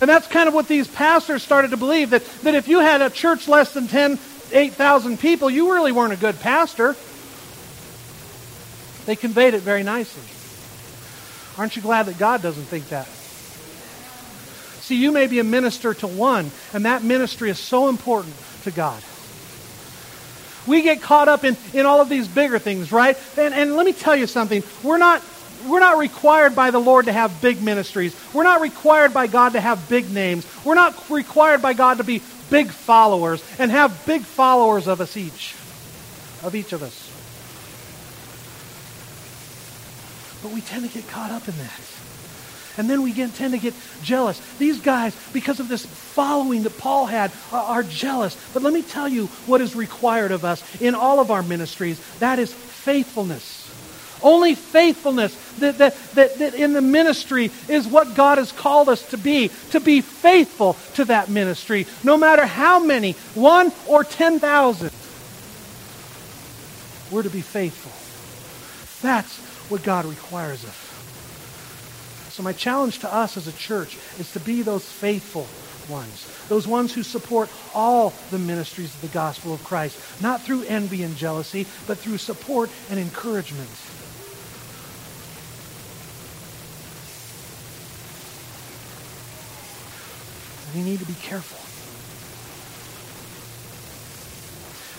And 0.01 0.09
that's 0.09 0.27
kind 0.27 0.47
of 0.47 0.53
what 0.53 0.67
these 0.67 0.87
pastors 0.87 1.43
started 1.43 1.71
to 1.71 1.77
believe 1.77 2.11
that, 2.11 2.25
that 2.43 2.55
if 2.55 2.67
you 2.67 2.79
had 2.79 3.01
a 3.01 3.09
church 3.09 3.47
less 3.47 3.73
than 3.73 3.87
10, 3.87 4.19
8,000 4.51 5.19
people, 5.19 5.49
you 5.49 5.73
really 5.73 5.91
weren't 5.91 6.13
a 6.13 6.17
good 6.17 6.39
pastor. 6.39 6.95
They 9.05 9.15
conveyed 9.15 9.53
it 9.53 9.61
very 9.61 9.83
nicely. 9.83 10.23
Aren't 11.59 11.75
you 11.75 11.81
glad 11.81 12.07
that 12.07 12.17
God 12.17 12.41
doesn't 12.41 12.65
think 12.65 12.89
that? 12.89 13.07
See, 14.83 14.95
you 14.95 15.11
may 15.11 15.27
be 15.27 15.39
a 15.39 15.43
minister 15.43 15.93
to 15.95 16.07
one, 16.07 16.51
and 16.73 16.85
that 16.85 17.03
ministry 17.03 17.49
is 17.49 17.59
so 17.59 17.89
important 17.89 18.35
to 18.63 18.71
God. 18.71 19.03
We 20.67 20.81
get 20.81 21.01
caught 21.01 21.27
up 21.27 21.43
in, 21.43 21.55
in 21.73 21.85
all 21.85 22.01
of 22.01 22.09
these 22.09 22.27
bigger 22.27 22.59
things, 22.59 22.91
right? 22.91 23.17
And, 23.37 23.53
and 23.53 23.75
let 23.75 23.85
me 23.85 23.93
tell 23.93 24.15
you 24.15 24.27
something. 24.27 24.63
We're 24.83 24.97
not, 24.97 25.23
we're 25.65 25.79
not 25.79 25.97
required 25.97 26.55
by 26.55 26.71
the 26.71 26.79
Lord 26.79 27.05
to 27.05 27.13
have 27.13 27.41
big 27.41 27.61
ministries. 27.61 28.15
We're 28.33 28.43
not 28.43 28.61
required 28.61 29.13
by 29.13 29.27
God 29.27 29.53
to 29.53 29.61
have 29.61 29.87
big 29.89 30.11
names. 30.11 30.45
We're 30.65 30.75
not 30.75 31.09
required 31.09 31.61
by 31.61 31.73
God 31.73 31.97
to 31.97 32.03
be 32.03 32.21
big 32.49 32.69
followers 32.69 33.43
and 33.57 33.71
have 33.71 34.05
big 34.05 34.23
followers 34.23 34.87
of 34.87 35.01
us 35.01 35.17
each, 35.17 35.55
of 36.43 36.53
each 36.53 36.73
of 36.73 36.83
us. 36.83 37.13
But 40.43 40.51
we 40.51 40.61
tend 40.61 40.87
to 40.87 40.93
get 40.93 41.09
caught 41.09 41.31
up 41.31 41.47
in 41.47 41.57
that. 41.57 41.96
And 42.77 42.89
then 42.89 43.01
we 43.01 43.11
get, 43.11 43.33
tend 43.33 43.53
to 43.53 43.59
get 43.59 43.73
jealous. 44.03 44.39
These 44.57 44.81
guys, 44.81 45.15
because 45.33 45.59
of 45.59 45.67
this 45.67 45.85
following 45.85 46.63
that 46.63 46.77
Paul 46.77 47.05
had, 47.07 47.31
are, 47.51 47.63
are 47.63 47.83
jealous. 47.83 48.37
But 48.53 48.63
let 48.63 48.73
me 48.73 48.83
tell 48.83 49.07
you 49.07 49.27
what 49.45 49.61
is 49.61 49.75
required 49.75 50.31
of 50.31 50.45
us 50.45 50.63
in 50.81 50.95
all 50.95 51.19
of 51.19 51.31
our 51.31 51.43
ministries 51.43 51.99
that 52.19 52.39
is 52.39 52.53
faithfulness. 52.53 53.65
Only 54.23 54.55
faithfulness 54.55 55.35
that, 55.59 55.77
that, 55.77 55.95
that, 56.15 56.35
that, 56.39 56.53
in 56.55 56.73
the 56.73 56.81
ministry 56.81 57.51
is 57.67 57.87
what 57.87 58.15
God 58.15 58.37
has 58.37 58.51
called 58.51 58.89
us 58.89 59.07
to 59.09 59.17
be, 59.17 59.51
to 59.71 59.79
be 59.79 60.01
faithful 60.01 60.75
to 60.95 61.05
that 61.05 61.29
ministry, 61.29 61.85
no 62.03 62.17
matter 62.17 62.45
how 62.45 62.79
many, 62.79 63.13
one 63.35 63.71
or 63.87 64.03
10,000. 64.03 64.91
We're 67.11 67.23
to 67.23 67.29
be 67.29 67.41
faithful. 67.41 67.91
That's 69.07 69.37
what 69.69 69.83
God 69.83 70.05
requires 70.05 70.63
of 70.63 70.69
us. 70.69 70.86
So, 72.37 72.43
my 72.43 72.53
challenge 72.53 72.99
to 72.99 73.11
us 73.11 73.35
as 73.35 73.47
a 73.47 73.51
church 73.51 73.97
is 74.19 74.31
to 74.33 74.39
be 74.39 74.61
those 74.61 74.85
faithful 74.85 75.47
ones, 75.91 76.27
those 76.49 76.67
ones 76.67 76.93
who 76.93 77.01
support 77.01 77.49
all 77.73 78.13
the 78.29 78.37
ministries 78.37 78.93
of 78.93 79.01
the 79.01 79.07
gospel 79.07 79.55
of 79.55 79.63
Christ, 79.63 79.97
not 80.21 80.43
through 80.43 80.61
envy 80.65 81.01
and 81.01 81.17
jealousy, 81.17 81.65
but 81.87 81.97
through 81.97 82.19
support 82.19 82.69
and 82.91 82.99
encouragement. 82.99 83.71
We 90.75 90.83
need 90.83 90.99
to 90.99 91.05
be 91.05 91.15
careful. 91.15 91.66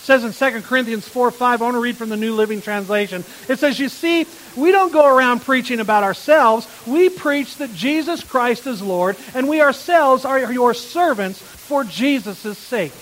Says 0.08 0.24
in 0.24 0.32
2 0.32 0.62
Corinthians 0.62 1.06
4 1.06 1.30
5, 1.30 1.60
I 1.60 1.62
want 1.62 1.74
to 1.74 1.80
read 1.80 1.98
from 1.98 2.08
the 2.08 2.16
New 2.16 2.34
Living 2.34 2.62
Translation. 2.62 3.24
It 3.46 3.58
says, 3.58 3.78
You 3.78 3.90
see, 3.90 4.26
we 4.56 4.72
don't 4.72 4.90
go 4.90 5.06
around 5.06 5.40
preaching 5.40 5.80
about 5.80 6.02
ourselves. 6.02 6.66
We 6.86 7.10
preach 7.10 7.58
that 7.58 7.74
Jesus 7.74 8.24
Christ 8.24 8.66
is 8.66 8.80
Lord, 8.80 9.16
and 9.34 9.46
we 9.46 9.60
ourselves 9.60 10.24
are 10.24 10.50
your 10.50 10.72
servants 10.72 11.38
for 11.38 11.84
Jesus' 11.84 12.56
sake. 12.56 12.94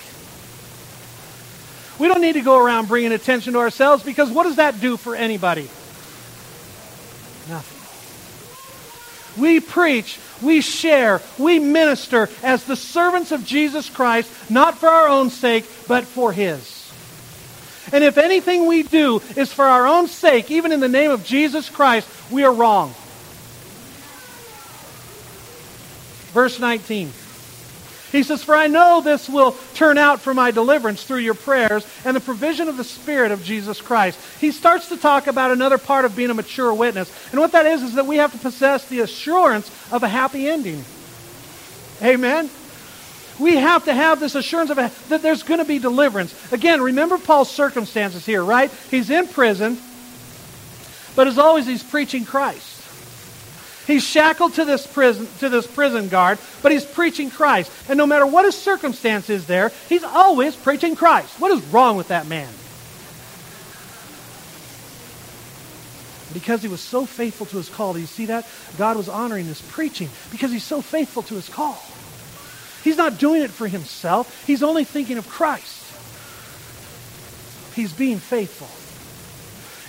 We 2.01 2.09
don't 2.09 2.21
need 2.21 2.33
to 2.33 2.41
go 2.41 2.59
around 2.59 2.89
bringing 2.89 3.13
attention 3.13 3.53
to 3.53 3.61
ourselves 3.61 4.03
because 4.03 4.29
what 4.29 4.43
does 4.43 4.57
that 4.57 4.81
do 4.81 4.97
for 4.97 5.15
anybody? 5.15 5.69
Nothing. 7.49 9.41
We 9.41 9.61
preach, 9.61 10.19
we 10.43 10.61
share, 10.61 11.23
we 11.39 11.61
minister 11.61 12.29
as 12.43 12.65
the 12.65 12.75
servants 12.75 13.31
of 13.31 13.45
Jesus 13.45 13.89
Christ, 13.89 14.51
not 14.51 14.79
for 14.79 14.89
our 14.89 15.07
own 15.07 15.31
sake, 15.31 15.67
but 15.87 16.05
for 16.05 16.33
His. 16.33 16.76
And 17.93 18.03
if 18.03 18.19
anything 18.19 18.67
we 18.67 18.83
do 18.83 19.23
is 19.37 19.53
for 19.53 19.65
our 19.65 19.87
own 19.87 20.09
sake, 20.09 20.51
even 20.51 20.73
in 20.73 20.81
the 20.81 20.89
name 20.89 21.11
of 21.11 21.25
Jesus 21.25 21.71
Christ, 21.71 22.09
we 22.31 22.45
are 22.45 22.53
wrong. 22.53 22.95
Verse 26.33 26.59
19. 26.59 27.13
He 28.13 28.23
says, 28.23 28.43
For 28.43 28.55
I 28.55 28.67
know 28.67 29.01
this 29.01 29.29
will 29.29 29.57
turn 29.75 29.99
out 29.99 30.21
for 30.21 30.33
my 30.33 30.51
deliverance 30.51 31.05
through 31.05 31.19
your 31.19 31.35
prayers 31.35 31.87
and 32.05 32.17
the 32.17 32.21
provision 32.21 32.69
of 32.69 32.77
the 32.77 32.85
Spirit 32.85 33.33
of 33.33 33.43
Jesus 33.43 33.81
Christ. 33.81 34.19
He 34.41 34.53
starts 34.53 34.89
to 34.91 34.97
talk 34.97 35.27
about 35.27 35.51
another 35.51 35.79
part 35.79 36.05
of 36.05 36.17
being 36.17 36.31
a 36.31 36.35
mature 36.35 36.73
witness. 36.73 37.13
And 37.33 37.41
what 37.41 37.53
that 37.53 37.67
is, 37.67 37.83
is 37.83 37.95
that 37.95 38.07
we 38.07 38.17
have 38.17 38.33
to 38.33 38.39
possess 38.39 38.87
the 38.87 39.01
assurance 39.01 39.71
of 39.93 40.03
a 40.03 40.09
happy 40.09 40.49
ending. 40.49 40.85
Amen? 42.03 42.49
We 43.39 43.57
have 43.57 43.85
to 43.85 43.93
have 43.93 44.19
this 44.19 44.35
assurance 44.35 44.71
of 44.71 44.77
that 44.77 45.23
there's 45.23 45.43
going 45.43 45.61
to 45.61 45.67
be 45.67 45.79
deliverance. 45.79 46.35
Again, 46.53 46.81
remember 46.81 47.19
Paul's 47.19 47.51
circumstances 47.51 48.25
here, 48.25 48.43
right? 48.43 48.71
He's 48.91 49.11
in 49.11 49.29
prison, 49.29 49.79
but 51.15 51.27
as 51.27 51.39
always, 51.39 51.67
he's 51.67 51.83
preaching 51.83 52.25
Christ. 52.25 52.75
He's 53.87 54.03
shackled 54.03 54.55
to 54.55 54.65
this 54.65 54.87
prison 54.87 55.29
to 55.39 55.49
this 55.49 55.67
prison 55.67 56.09
guard, 56.09 56.39
but 56.63 56.73
he's 56.73 56.85
preaching 56.85 57.31
Christ. 57.31 57.71
And 57.89 57.97
no 57.97 58.07
matter 58.07 58.27
what 58.27 58.45
his 58.45 58.57
circumstance 58.57 59.31
is 59.31 59.47
there, 59.47 59.71
he's 59.89 60.03
always 60.03 60.57
preaching 60.57 60.97
Christ. 60.97 61.39
What 61.39 61.53
is 61.53 61.65
wrong 61.67 61.97
with 61.97 62.09
that 62.09 62.27
man? 62.27 62.53
Because 66.35 66.63
he 66.63 66.69
was 66.69 66.81
so 66.81 67.07
faithful 67.07 67.47
to 67.47 67.57
his 67.59 67.69
call. 67.69 67.95
Do 67.95 68.01
you 68.01 68.07
see 68.07 68.27
that? 68.27 68.47
God 68.77 68.97
was 68.97 69.09
honoring 69.09 69.47
his 69.47 69.63
preaching 69.63 70.11
because 70.31 70.51
he's 70.51 70.65
so 70.65 70.83
faithful 70.83 71.23
to 71.23 71.35
his 71.35 71.49
call. 71.49 71.83
He's 72.87 72.97
not 72.97 73.19
doing 73.19 73.43
it 73.43 73.51
for 73.51 73.67
himself. 73.67 74.47
He's 74.47 74.63
only 74.63 74.85
thinking 74.85 75.19
of 75.19 75.29
Christ. 75.29 75.83
He's 77.75 77.93
being 77.93 78.21
faithful. 78.21 78.69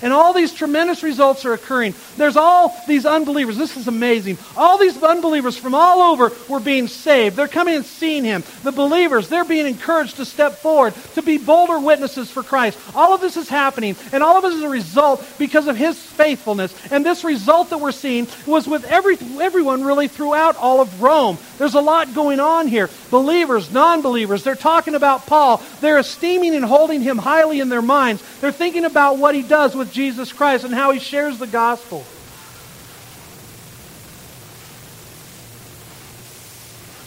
And 0.02 0.14
all 0.14 0.34
these 0.34 0.54
tremendous 0.54 1.02
results 1.02 1.46
are 1.46 1.54
occurring. 1.54 1.96
There's 2.18 2.38
all 2.38 2.76
these 2.88 3.06
unbelievers. 3.06 3.58
This 3.58 3.78
is 3.78 3.88
amazing. 3.88 4.38
All 4.56 4.78
these 4.78 5.02
unbelievers 5.02 5.58
from 5.58 5.74
all 5.74 6.14
over 6.14 6.32
were 6.48 6.60
being 6.60 6.88
saved. 6.88 7.36
They're 7.36 7.48
coming 7.48 7.76
and 7.76 7.86
seeing 7.86 8.24
him. 8.24 8.44
The 8.64 8.72
believers, 8.72 9.28
they're 9.28 9.46
being 9.46 9.66
encouraged 9.66 10.18
to 10.18 10.26
step 10.26 10.54
forward, 10.58 10.94
to 11.16 11.24
be 11.24 11.38
bolder 11.38 11.80
witnesses 11.80 12.30
for 12.30 12.44
Christ. 12.44 12.78
All 12.94 13.14
of 13.14 13.22
this 13.22 13.38
is 13.38 13.50
happening, 13.50 13.96
and 14.12 14.22
all 14.22 14.38
of 14.38 14.44
this 14.44 14.56
is 14.56 14.64
a 14.64 14.70
result 14.70 15.26
because 15.40 15.68
of 15.68 15.76
his 15.76 15.98
faithfulness. 15.98 16.76
And 16.92 17.04
this 17.04 17.24
result 17.24 17.72
that 17.72 17.80
we're 17.80 17.92
seeing 17.92 18.28
was 18.46 18.68
with 18.68 18.86
every, 18.86 19.18
everyone 19.42 19.84
really 19.84 20.08
throughout 20.08 20.58
all 20.58 20.80
of 20.80 21.02
Rome. 21.02 21.40
There's 21.58 21.74
a 21.74 21.82
lot 21.82 22.14
going 22.14 22.40
on 22.40 22.68
here. 22.68 22.90
Believers, 23.10 23.72
non 23.72 24.02
believers, 24.02 24.44
they're 24.44 24.56
talking 24.56 24.96
about 24.96 25.26
Paul. 25.26 25.62
They're 25.82 25.98
esteeming 25.98 26.56
and 26.56 26.64
holding 26.64 27.02
him 27.02 27.18
highly 27.18 27.60
in 27.60 27.70
their 27.70 27.82
minds. 27.82 28.24
They're 28.40 28.52
thinking 28.52 28.86
about 28.86 29.18
what 29.18 29.34
he 29.34 29.42
does 29.42 29.76
with 29.76 29.92
Jesus 29.92 30.32
Christ 30.32 30.64
and 30.64 30.74
how 30.74 30.92
he 30.92 31.00
shares 31.00 31.40
the 31.40 31.48
gospel. 31.48 32.06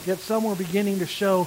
Yet 0.06 0.18
some 0.18 0.44
were 0.44 0.56
beginning 0.56 0.98
to 1.00 1.06
show 1.06 1.46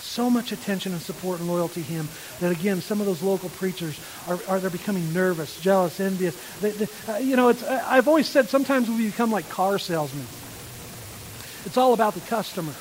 so 0.00 0.28
much 0.28 0.52
attention 0.52 0.92
and 0.92 1.00
support 1.00 1.38
and 1.38 1.48
loyalty 1.48 1.82
to 1.82 1.88
him 1.88 2.08
that 2.40 2.50
again 2.50 2.80
some 2.80 2.98
of 3.00 3.06
those 3.06 3.22
local 3.22 3.50
preachers 3.50 4.00
are, 4.26 4.38
are 4.48 4.58
they're 4.58 4.70
becoming 4.70 5.12
nervous 5.12 5.60
jealous 5.60 6.00
envious 6.00 6.36
they, 6.60 6.70
they, 6.70 6.88
uh, 7.06 7.18
you 7.18 7.36
know 7.36 7.48
it's 7.50 7.62
i've 7.62 8.08
always 8.08 8.26
said 8.26 8.48
sometimes 8.48 8.88
we 8.88 9.06
become 9.06 9.30
like 9.30 9.48
car 9.48 9.78
salesmen 9.78 10.26
it's 11.64 11.76
all 11.76 11.92
about 11.92 12.14
the 12.14 12.20
customer. 12.20 12.72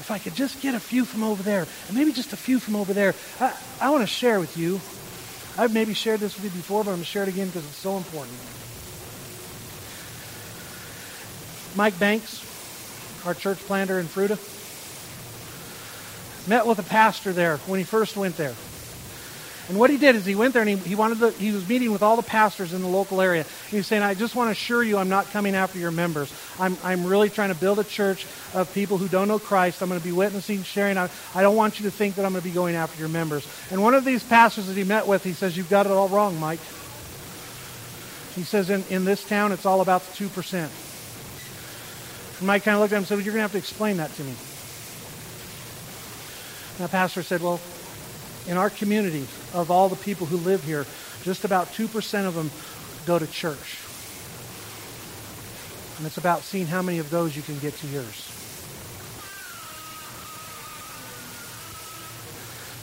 If 0.00 0.10
I 0.10 0.18
could 0.18 0.34
just 0.34 0.60
get 0.60 0.74
a 0.74 0.80
few 0.80 1.04
from 1.04 1.22
over 1.22 1.42
there, 1.42 1.66
and 1.88 1.96
maybe 1.96 2.12
just 2.12 2.32
a 2.32 2.36
few 2.36 2.58
from 2.58 2.76
over 2.76 2.92
there, 2.92 3.14
I, 3.40 3.54
I 3.80 3.90
want 3.90 4.02
to 4.02 4.06
share 4.06 4.40
with 4.40 4.56
you. 4.56 4.80
I've 5.56 5.72
maybe 5.72 5.94
shared 5.94 6.20
this 6.20 6.34
with 6.34 6.44
you 6.44 6.50
before, 6.50 6.82
but 6.82 6.90
I'm 6.90 6.96
going 6.96 7.04
to 7.04 7.08
share 7.08 7.22
it 7.22 7.28
again 7.28 7.46
because 7.48 7.64
it's 7.64 7.76
so 7.76 7.96
important. 7.96 8.36
Mike 11.76 11.98
Banks, 11.98 12.44
our 13.26 13.34
church 13.34 13.58
planter 13.58 13.98
in 13.98 14.06
Fruita, 14.06 14.38
met 16.48 16.66
with 16.66 16.78
a 16.78 16.82
pastor 16.82 17.32
there 17.32 17.58
when 17.58 17.78
he 17.78 17.84
first 17.84 18.16
went 18.16 18.36
there. 18.36 18.54
And 19.72 19.78
what 19.78 19.88
he 19.88 19.96
did 19.96 20.16
is 20.16 20.26
he 20.26 20.34
went 20.34 20.52
there 20.52 20.60
and 20.60 20.68
he, 20.68 20.76
he 20.76 20.94
wanted 20.94 21.18
to, 21.20 21.30
he 21.30 21.50
was 21.50 21.66
meeting 21.66 21.92
with 21.92 22.02
all 22.02 22.16
the 22.16 22.22
pastors 22.22 22.74
in 22.74 22.82
the 22.82 22.88
local 22.88 23.22
area. 23.22 23.46
He 23.70 23.78
was 23.78 23.86
saying, 23.86 24.02
I 24.02 24.12
just 24.12 24.36
want 24.36 24.48
to 24.48 24.52
assure 24.52 24.82
you 24.82 24.98
I'm 24.98 25.08
not 25.08 25.30
coming 25.30 25.54
after 25.54 25.78
your 25.78 25.90
members. 25.90 26.30
I'm, 26.60 26.76
I'm 26.84 27.06
really 27.06 27.30
trying 27.30 27.48
to 27.48 27.58
build 27.58 27.78
a 27.78 27.84
church 27.84 28.26
of 28.52 28.70
people 28.74 28.98
who 28.98 29.08
don't 29.08 29.28
know 29.28 29.38
Christ. 29.38 29.80
I'm 29.80 29.88
going 29.88 29.98
to 29.98 30.04
be 30.04 30.12
witnessing, 30.12 30.62
sharing. 30.62 30.98
I, 30.98 31.08
I 31.34 31.40
don't 31.40 31.56
want 31.56 31.80
you 31.80 31.86
to 31.86 31.90
think 31.90 32.16
that 32.16 32.26
I'm 32.26 32.32
going 32.32 32.42
to 32.42 32.46
be 32.46 32.52
going 32.52 32.74
after 32.74 33.00
your 33.00 33.08
members. 33.08 33.48
And 33.70 33.82
one 33.82 33.94
of 33.94 34.04
these 34.04 34.22
pastors 34.22 34.66
that 34.66 34.76
he 34.76 34.84
met 34.84 35.06
with, 35.06 35.24
he 35.24 35.32
says, 35.32 35.56
You've 35.56 35.70
got 35.70 35.86
it 35.86 35.92
all 35.92 36.10
wrong, 36.10 36.38
Mike. 36.38 36.60
He 38.34 38.42
says, 38.42 38.68
In, 38.68 38.84
in 38.90 39.06
this 39.06 39.24
town, 39.24 39.52
it's 39.52 39.64
all 39.64 39.80
about 39.80 40.02
the 40.02 40.28
2%. 40.28 40.52
And 42.40 42.46
Mike 42.46 42.64
kind 42.64 42.74
of 42.74 42.82
looked 42.82 42.92
at 42.92 42.96
him 42.96 43.00
and 43.00 43.06
said, 43.06 43.14
well, 43.14 43.24
You're 43.24 43.32
going 43.32 43.38
to 43.38 43.44
have 43.44 43.52
to 43.52 43.58
explain 43.58 43.96
that 43.96 44.12
to 44.16 44.22
me. 44.22 44.34
And 46.76 46.86
the 46.86 46.90
pastor 46.90 47.22
said, 47.22 47.40
Well, 47.40 47.58
in 48.46 48.56
our 48.56 48.70
community, 48.70 49.26
of 49.54 49.70
all 49.70 49.88
the 49.88 49.96
people 49.96 50.26
who 50.26 50.36
live 50.36 50.64
here, 50.64 50.86
just 51.22 51.44
about 51.44 51.68
2% 51.68 52.26
of 52.26 52.34
them 52.34 52.50
go 53.06 53.18
to 53.18 53.26
church. 53.26 53.78
And 55.98 56.06
it's 56.06 56.18
about 56.18 56.42
seeing 56.42 56.66
how 56.66 56.82
many 56.82 56.98
of 56.98 57.10
those 57.10 57.36
you 57.36 57.42
can 57.42 57.58
get 57.58 57.74
to 57.76 57.86
yours. 57.86 58.28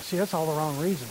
See, 0.04 0.18
that's 0.18 0.34
all 0.34 0.46
the 0.46 0.54
wrong 0.54 0.78
reason. 0.80 1.08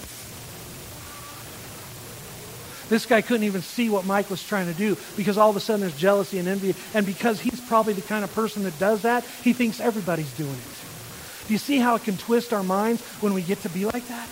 This 2.89 3.05
guy 3.05 3.21
couldn't 3.21 3.45
even 3.45 3.61
see 3.61 3.91
what 3.91 4.07
Mike 4.07 4.31
was 4.31 4.43
trying 4.43 4.67
to 4.67 4.75
do 4.75 4.97
because 5.17 5.37
all 5.37 5.51
of 5.51 5.57
a 5.57 5.61
sudden 5.61 5.83
there's 5.83 5.97
jealousy 5.97 6.39
and 6.39 6.49
envy. 6.49 6.75
And 6.95 7.05
because 7.05 7.39
he's 7.39 7.61
probably 7.61 7.93
the 7.93 8.03
kind 8.03 8.25
of 8.25 8.35
person 8.35 8.63
that 8.65 8.79
does 8.79 9.03
that, 9.03 9.25
he 9.45 9.53
thinks 9.53 9.79
everybody's 9.79 10.33
doing 10.33 10.51
it. 10.51 10.88
Do 11.49 11.55
you 11.55 11.59
see 11.59 11.79
how 11.79 11.95
it 11.95 12.05
can 12.05 12.17
twist 12.19 12.53
our 12.53 12.63
minds 12.63 13.03
when 13.21 13.33
we 13.33 13.43
get 13.43 13.63
to 13.63 13.71
be 13.71 13.87
like 13.87 14.07
that? 14.09 14.29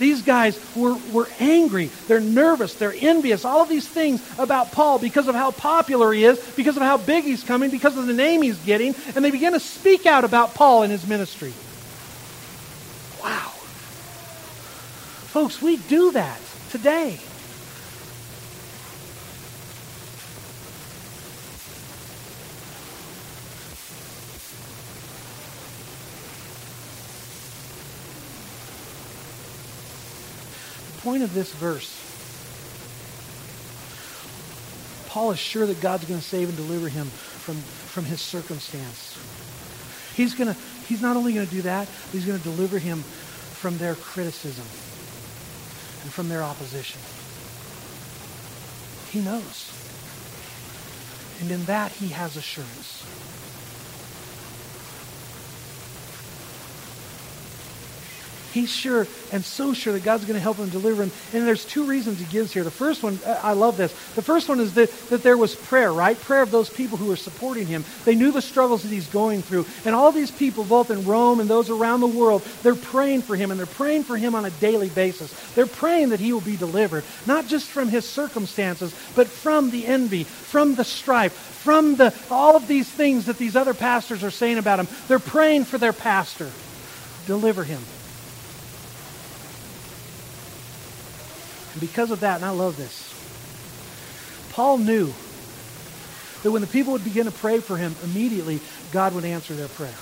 These 0.00 0.22
guys 0.22 0.58
were, 0.74 0.96
were 1.12 1.28
angry. 1.38 1.90
They're 2.08 2.20
nervous. 2.20 2.74
They're 2.74 2.94
envious. 2.98 3.44
All 3.44 3.62
of 3.62 3.68
these 3.68 3.86
things 3.86 4.20
about 4.38 4.72
Paul 4.72 4.98
because 4.98 5.28
of 5.28 5.34
how 5.34 5.52
popular 5.52 6.12
he 6.12 6.24
is, 6.24 6.40
because 6.56 6.76
of 6.76 6.82
how 6.82 6.96
big 6.96 7.24
he's 7.24 7.44
coming, 7.44 7.70
because 7.70 7.96
of 7.96 8.06
the 8.06 8.14
name 8.14 8.42
he's 8.42 8.58
getting. 8.64 8.96
And 9.14 9.24
they 9.24 9.30
begin 9.30 9.52
to 9.52 9.60
speak 9.60 10.06
out 10.06 10.24
about 10.24 10.54
Paul 10.54 10.82
and 10.82 10.90
his 10.90 11.06
ministry. 11.06 11.52
Wow. 13.22 13.52
Folks, 15.28 15.62
we 15.62 15.76
do 15.76 16.12
that 16.12 16.40
today. 16.70 17.20
Point 31.02 31.22
of 31.22 31.32
this 31.34 31.52
verse, 31.54 32.06
Paul 35.08 35.32
is 35.32 35.38
sure 35.38 35.66
that 35.66 35.80
God's 35.80 36.04
going 36.04 36.20
to 36.20 36.26
save 36.26 36.48
and 36.48 36.56
deliver 36.56 36.88
him 36.88 37.06
from, 37.06 37.56
from 37.56 38.04
his 38.04 38.20
circumstance. 38.20 39.18
He's, 40.14 40.34
to, 40.34 40.52
he's 40.86 41.02
not 41.02 41.16
only 41.16 41.32
going 41.32 41.46
to 41.46 41.52
do 41.52 41.62
that, 41.62 41.88
but 41.88 42.12
he's 42.12 42.26
going 42.26 42.38
to 42.38 42.44
deliver 42.44 42.78
him 42.78 42.98
from 43.00 43.78
their 43.78 43.94
criticism 43.94 44.64
and 46.02 46.12
from 46.12 46.28
their 46.28 46.42
opposition. 46.42 47.00
He 49.10 49.20
knows. 49.20 49.76
And 51.40 51.50
in 51.50 51.64
that, 51.64 51.92
he 51.92 52.08
has 52.08 52.36
assurance. 52.36 53.04
He's 58.52 58.70
sure 58.70 59.06
and 59.32 59.44
so 59.44 59.72
sure 59.72 59.92
that 59.92 60.04
God's 60.04 60.24
going 60.24 60.34
to 60.34 60.40
help 60.40 60.56
him 60.56 60.68
deliver 60.68 61.02
him. 61.02 61.12
And 61.32 61.46
there's 61.46 61.64
two 61.64 61.84
reasons 61.84 62.18
he 62.18 62.24
gives 62.26 62.52
here. 62.52 62.64
The 62.64 62.70
first 62.70 63.02
one, 63.02 63.18
I 63.26 63.52
love 63.52 63.76
this. 63.76 63.92
The 64.14 64.22
first 64.22 64.48
one 64.48 64.60
is 64.60 64.74
that, 64.74 64.90
that 65.10 65.22
there 65.22 65.36
was 65.36 65.54
prayer, 65.54 65.92
right? 65.92 66.18
Prayer 66.18 66.42
of 66.42 66.50
those 66.50 66.70
people 66.70 66.98
who 66.98 67.06
were 67.06 67.16
supporting 67.16 67.66
him. 67.66 67.84
They 68.04 68.14
knew 68.14 68.32
the 68.32 68.42
struggles 68.42 68.82
that 68.82 68.88
he's 68.88 69.06
going 69.08 69.42
through. 69.42 69.66
And 69.84 69.94
all 69.94 70.12
these 70.12 70.30
people, 70.30 70.64
both 70.64 70.90
in 70.90 71.04
Rome 71.04 71.40
and 71.40 71.48
those 71.48 71.70
around 71.70 72.00
the 72.00 72.06
world, 72.06 72.42
they're 72.62 72.74
praying 72.74 73.22
for 73.22 73.36
him, 73.36 73.50
and 73.50 73.58
they're 73.58 73.66
praying 73.66 74.04
for 74.04 74.16
him 74.16 74.34
on 74.34 74.44
a 74.44 74.50
daily 74.50 74.88
basis. 74.88 75.32
They're 75.54 75.66
praying 75.66 76.10
that 76.10 76.20
he 76.20 76.32
will 76.32 76.40
be 76.40 76.56
delivered, 76.56 77.04
not 77.26 77.46
just 77.46 77.68
from 77.68 77.88
his 77.88 78.08
circumstances, 78.08 78.94
but 79.14 79.26
from 79.26 79.70
the 79.70 79.86
envy, 79.86 80.24
from 80.24 80.74
the 80.74 80.84
strife, 80.84 81.32
from 81.32 81.96
the, 81.96 82.14
all 82.30 82.56
of 82.56 82.66
these 82.66 82.88
things 82.88 83.26
that 83.26 83.38
these 83.38 83.56
other 83.56 83.74
pastors 83.74 84.24
are 84.24 84.30
saying 84.30 84.58
about 84.58 84.80
him. 84.80 84.88
They're 85.08 85.18
praying 85.18 85.64
for 85.64 85.78
their 85.78 85.92
pastor. 85.92 86.50
Deliver 87.26 87.64
him. 87.64 87.82
And 91.72 91.80
because 91.80 92.10
of 92.10 92.20
that, 92.20 92.36
and 92.36 92.44
I 92.44 92.50
love 92.50 92.76
this, 92.76 93.14
Paul 94.50 94.78
knew 94.78 95.12
that 96.42 96.50
when 96.50 96.62
the 96.62 96.68
people 96.68 96.92
would 96.92 97.04
begin 97.04 97.26
to 97.26 97.32
pray 97.32 97.60
for 97.60 97.76
him, 97.76 97.94
immediately 98.02 98.60
God 98.92 99.14
would 99.14 99.24
answer 99.24 99.54
their 99.54 99.68
prayer. 99.68 99.94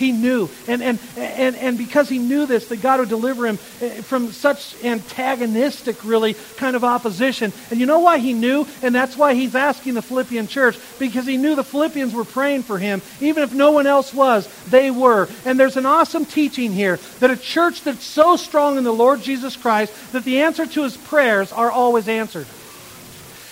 He 0.00 0.12
knew. 0.12 0.48
And, 0.66 0.82
and, 0.82 0.98
and, 1.18 1.54
and 1.56 1.76
because 1.76 2.08
he 2.08 2.18
knew 2.18 2.46
this, 2.46 2.68
that 2.68 2.80
God 2.80 3.00
would 3.00 3.10
deliver 3.10 3.46
him 3.46 3.58
eh, 3.82 4.00
from 4.00 4.32
such 4.32 4.82
antagonistic, 4.82 6.02
really, 6.06 6.36
kind 6.56 6.74
of 6.74 6.84
opposition. 6.84 7.52
And 7.70 7.78
you 7.78 7.84
know 7.84 7.98
why 7.98 8.16
he 8.16 8.32
knew? 8.32 8.66
And 8.80 8.94
that's 8.94 9.14
why 9.14 9.34
he's 9.34 9.54
asking 9.54 9.92
the 9.92 10.00
Philippian 10.00 10.46
church, 10.46 10.78
because 10.98 11.26
he 11.26 11.36
knew 11.36 11.54
the 11.54 11.62
Philippians 11.62 12.14
were 12.14 12.24
praying 12.24 12.62
for 12.62 12.78
him. 12.78 13.02
Even 13.20 13.42
if 13.42 13.52
no 13.52 13.72
one 13.72 13.86
else 13.86 14.14
was, 14.14 14.48
they 14.70 14.90
were. 14.90 15.28
And 15.44 15.60
there's 15.60 15.76
an 15.76 15.84
awesome 15.84 16.24
teaching 16.24 16.72
here 16.72 16.98
that 17.18 17.30
a 17.30 17.36
church 17.36 17.82
that's 17.82 18.02
so 18.02 18.36
strong 18.36 18.78
in 18.78 18.84
the 18.84 18.92
Lord 18.92 19.20
Jesus 19.20 19.54
Christ 19.54 19.92
that 20.12 20.24
the 20.24 20.40
answer 20.40 20.64
to 20.64 20.82
his 20.82 20.96
prayers 20.96 21.52
are 21.52 21.70
always 21.70 22.08
answered. 22.08 22.46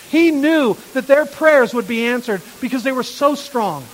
He 0.09 0.31
knew 0.31 0.79
that 0.95 1.07
their 1.07 1.27
prayers 1.27 1.75
would 1.75 1.87
be 1.87 2.07
answered 2.07 2.41
because 2.63 2.85
they 2.85 2.93
were 2.93 3.03
so 3.03 3.35
strong. 3.35 3.85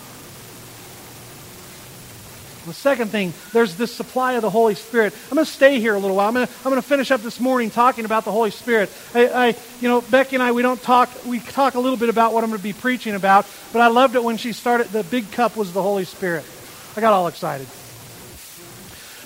The 2.64 2.72
second 2.72 3.09
thing, 3.09 3.35
there's 3.53 3.77
this 3.77 3.94
supply 3.94 4.35
of 4.35 4.42
the 4.42 4.50
Holy 4.50 4.74
Spirit. 4.74 5.14
I'm 5.31 5.35
going 5.35 5.44
to 5.44 5.50
stay 5.50 5.81
here 5.81 5.94
a 5.94 5.98
little 5.98 6.16
while. 6.16 6.29
I'm 6.29 6.35
going 6.35 6.46
to, 6.46 6.53
I'm 6.59 6.70
going 6.70 6.81
to 6.81 6.88
finish 6.88 7.11
up 7.11 7.20
this 7.20 7.38
morning 7.38 7.70
talking 7.70 8.05
about 8.05 8.24
the 8.24 8.33
Holy 8.33 8.50
Spirit. 8.50 8.90
I, 9.14 9.29
I, 9.29 9.57
you 9.81 9.88
know, 9.88 10.00
Becky 10.00 10.37
and 10.37 10.42
I, 10.42 10.53
we 10.53 10.62
don't 10.62 10.83
talk, 10.83 11.11
we 11.27 11.40
talk 11.40 11.74
a 11.74 11.81
little 11.81 11.98
bit 11.98 12.09
about 12.09 12.33
what 12.33 12.42
I'm 12.42 12.50
going 12.50 12.59
to 12.59 12.62
be 12.62 12.72
preaching 12.72 13.14
about, 13.14 13.46
but 13.72 13.83
I 13.83 13.88
loved 13.88 14.14
it 14.14 14.24
when 14.24 14.38
she 14.38 14.53
started, 14.53 14.88
the 14.88 15.05
big 15.05 15.31
cup 15.31 15.57
was 15.57 15.72
the 15.72 15.83
Holy 15.83 16.05
Spirit. 16.05 16.44
I 16.96 17.00
got 17.00 17.12
all 17.12 17.29
excited 17.29 17.66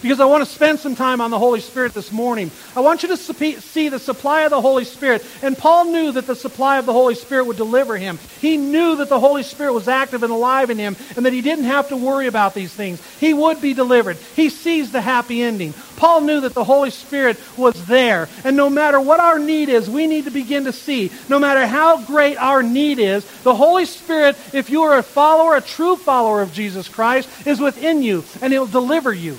because 0.03 0.21
I 0.21 0.25
want 0.27 0.45
to 0.45 0.51
spend 0.51 0.79
some 0.79 0.95
time 0.95 1.21
on 1.21 1.31
the 1.31 1.39
Holy 1.39 1.61
Spirit 1.61 1.95
this 1.95 2.13
morning. 2.13 2.51
I 2.77 2.81
want 2.81 3.03
you 3.03 3.09
to 3.09 3.17
see 3.17 3.89
the 3.89 3.99
supply 3.99 4.43
of 4.43 4.51
the 4.51 4.61
Holy 4.61 4.85
Spirit. 4.85 5.25
And 5.43 5.57
Paul 5.57 5.87
knew 5.87 6.13
that 6.13 6.27
the 6.27 6.37
supply 6.37 6.79
of 6.79 6.87
the 6.87 6.93
Holy 6.93 7.15
Spirit 7.15 7.47
would 7.47 7.57
deliver 7.57 7.97
him. 7.97 8.19
He 8.41 8.57
knew 8.57 8.97
that 8.97 9.09
the 9.09 9.21
Holy 9.21 9.43
Spirit 9.43 9.73
was 9.73 9.89
active 9.89 10.23
and 10.23 10.33
alive 10.33 10.71
in 10.71 10.79
him 10.79 10.97
and 11.17 11.27
that 11.27 11.33
he 11.33 11.41
didn't 11.41 11.65
have 11.65 11.89
to 11.89 11.97
worry 11.97 12.27
about 12.27 12.55
these 12.55 12.73
things. 12.73 13.03
He 13.19 13.35
would 13.35 13.61
be 13.61 13.75
delivered. 13.75 14.17
He 14.37 14.49
sees 14.51 14.93
the 14.93 15.01
happy 15.01 15.43
ending. 15.43 15.75
Paul 15.97 16.21
knew 16.21 16.43
that 16.43 16.55
the 16.55 16.65
Holy 16.65 16.91
Spirit 16.91 17.39
was 17.57 17.87
there. 17.87 18.29
And 18.45 18.57
no 18.57 18.71
matter 18.71 19.01
what 19.01 19.19
our 19.19 19.39
need 19.39 19.69
is, 19.69 19.91
we 19.91 20.07
need 20.07 20.27
to 20.27 20.31
begin 20.31 20.65
to 20.65 20.73
see, 20.73 21.11
no 21.29 21.41
matter 21.41 21.67
how 21.67 22.05
great 22.05 22.37
our 22.37 22.63
need 22.63 23.01
is, 23.01 23.25
the 23.43 23.55
Holy 23.55 23.85
Spirit, 23.85 24.37
if 24.53 24.71
you 24.71 24.83
are 24.83 24.99
a 24.99 25.03
follower, 25.03 25.57
a 25.57 25.61
true 25.61 25.97
follower 25.97 26.41
of 26.41 26.53
Jesus 26.53 26.89
Christ, 26.89 27.29
is 27.47 27.61
within 27.61 28.03
you 28.03 28.25
and 28.41 28.53
he'll 28.53 28.67
deliver 28.67 29.13
you. 29.13 29.37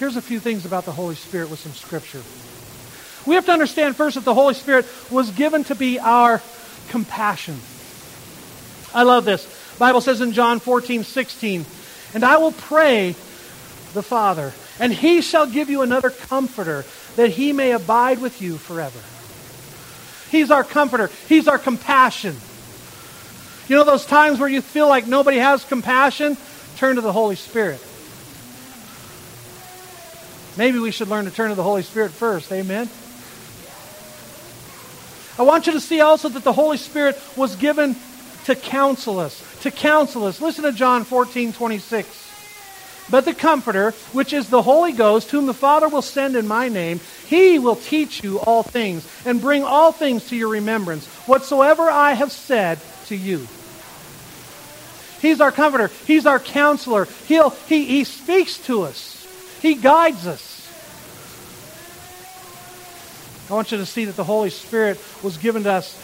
Here's 0.00 0.16
a 0.16 0.22
few 0.22 0.40
things 0.40 0.64
about 0.64 0.86
the 0.86 0.92
Holy 0.92 1.14
Spirit 1.14 1.50
with 1.50 1.58
some 1.58 1.72
scripture. 1.72 2.22
We 3.28 3.34
have 3.34 3.44
to 3.44 3.52
understand 3.52 3.96
first 3.96 4.14
that 4.14 4.24
the 4.24 4.32
Holy 4.32 4.54
Spirit 4.54 4.86
was 5.10 5.30
given 5.30 5.62
to 5.64 5.74
be 5.74 5.98
our 5.98 6.40
compassion. 6.88 7.60
I 8.94 9.02
love 9.02 9.26
this. 9.26 9.44
The 9.44 9.78
Bible 9.78 10.00
says 10.00 10.22
in 10.22 10.32
John 10.32 10.58
14, 10.58 11.04
16, 11.04 11.66
And 12.14 12.24
I 12.24 12.38
will 12.38 12.52
pray 12.52 13.08
the 13.92 14.02
Father, 14.02 14.54
and 14.78 14.90
he 14.90 15.20
shall 15.20 15.46
give 15.46 15.68
you 15.68 15.82
another 15.82 16.08
comforter, 16.08 16.86
that 17.16 17.28
he 17.28 17.52
may 17.52 17.72
abide 17.72 18.22
with 18.22 18.40
you 18.40 18.56
forever. 18.56 19.00
He's 20.30 20.50
our 20.50 20.64
comforter. 20.64 21.10
He's 21.28 21.46
our 21.46 21.58
compassion. 21.58 22.36
You 23.68 23.76
know 23.76 23.84
those 23.84 24.06
times 24.06 24.40
where 24.40 24.48
you 24.48 24.62
feel 24.62 24.88
like 24.88 25.06
nobody 25.06 25.36
has 25.36 25.62
compassion? 25.62 26.38
Turn 26.76 26.96
to 26.96 27.02
the 27.02 27.12
Holy 27.12 27.36
Spirit. 27.36 27.82
Maybe 30.56 30.78
we 30.78 30.90
should 30.90 31.08
learn 31.08 31.24
to 31.26 31.30
turn 31.30 31.50
to 31.50 31.54
the 31.54 31.62
Holy 31.62 31.82
Spirit 31.82 32.12
first. 32.12 32.50
Amen. 32.52 32.88
I 35.38 35.42
want 35.42 35.66
you 35.66 35.72
to 35.72 35.80
see 35.80 36.00
also 36.00 36.28
that 36.28 36.44
the 36.44 36.52
Holy 36.52 36.76
Spirit 36.76 37.18
was 37.36 37.56
given 37.56 37.96
to 38.44 38.54
counsel 38.54 39.20
us. 39.20 39.42
To 39.62 39.70
counsel 39.70 40.24
us. 40.24 40.40
Listen 40.40 40.64
to 40.64 40.72
John 40.72 41.04
14, 41.04 41.52
26. 41.52 42.30
But 43.10 43.24
the 43.24 43.34
Comforter, 43.34 43.90
which 44.12 44.32
is 44.32 44.48
the 44.48 44.62
Holy 44.62 44.92
Ghost, 44.92 45.30
whom 45.30 45.46
the 45.46 45.54
Father 45.54 45.88
will 45.88 46.02
send 46.02 46.36
in 46.36 46.46
my 46.46 46.68
name, 46.68 47.00
he 47.26 47.58
will 47.58 47.76
teach 47.76 48.22
you 48.22 48.38
all 48.38 48.62
things 48.62 49.06
and 49.24 49.40
bring 49.40 49.64
all 49.64 49.92
things 49.92 50.28
to 50.28 50.36
your 50.36 50.48
remembrance, 50.48 51.06
whatsoever 51.26 51.90
I 51.90 52.12
have 52.12 52.30
said 52.30 52.78
to 53.06 53.16
you. 53.16 53.46
He's 55.20 55.40
our 55.40 55.52
comforter. 55.52 55.90
He's 56.06 56.24
our 56.24 56.38
counselor. 56.38 57.06
He'll, 57.26 57.50
he, 57.50 57.84
he 57.84 58.04
speaks 58.04 58.58
to 58.66 58.82
us. 58.82 59.19
He 59.60 59.74
guides 59.74 60.26
us. 60.26 60.56
I 63.50 63.54
want 63.54 63.72
you 63.72 63.78
to 63.78 63.86
see 63.86 64.04
that 64.04 64.16
the 64.16 64.24
Holy 64.24 64.50
Spirit 64.50 64.98
was 65.22 65.36
given 65.36 65.64
to 65.64 65.72
us 65.72 65.94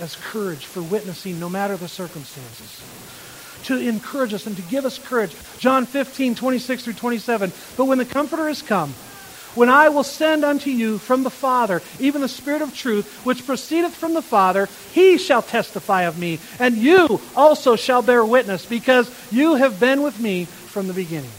as 0.00 0.16
courage 0.16 0.64
for 0.64 0.82
witnessing 0.82 1.38
no 1.38 1.48
matter 1.48 1.76
the 1.76 1.88
circumstances. 1.88 2.82
To 3.64 3.78
encourage 3.78 4.32
us 4.32 4.46
and 4.46 4.56
to 4.56 4.62
give 4.62 4.84
us 4.84 4.98
courage. 4.98 5.36
John 5.58 5.86
15, 5.86 6.34
26 6.34 6.84
through 6.84 6.92
27. 6.94 7.52
But 7.76 7.84
when 7.84 7.98
the 7.98 8.04
Comforter 8.04 8.48
is 8.48 8.62
come, 8.62 8.94
when 9.54 9.68
I 9.68 9.88
will 9.88 10.04
send 10.04 10.44
unto 10.44 10.70
you 10.70 10.98
from 10.98 11.22
the 11.22 11.30
Father, 11.30 11.82
even 11.98 12.20
the 12.20 12.28
Spirit 12.28 12.62
of 12.62 12.74
truth, 12.74 13.24
which 13.24 13.46
proceedeth 13.46 13.94
from 13.94 14.12
the 14.12 14.22
Father, 14.22 14.68
he 14.92 15.18
shall 15.18 15.42
testify 15.42 16.02
of 16.02 16.18
me, 16.18 16.40
and 16.58 16.76
you 16.76 17.20
also 17.34 17.76
shall 17.76 18.02
bear 18.02 18.24
witness, 18.24 18.66
because 18.66 19.10
you 19.32 19.54
have 19.54 19.80
been 19.80 20.02
with 20.02 20.20
me 20.20 20.44
from 20.44 20.88
the 20.88 20.94
beginning 20.94 21.30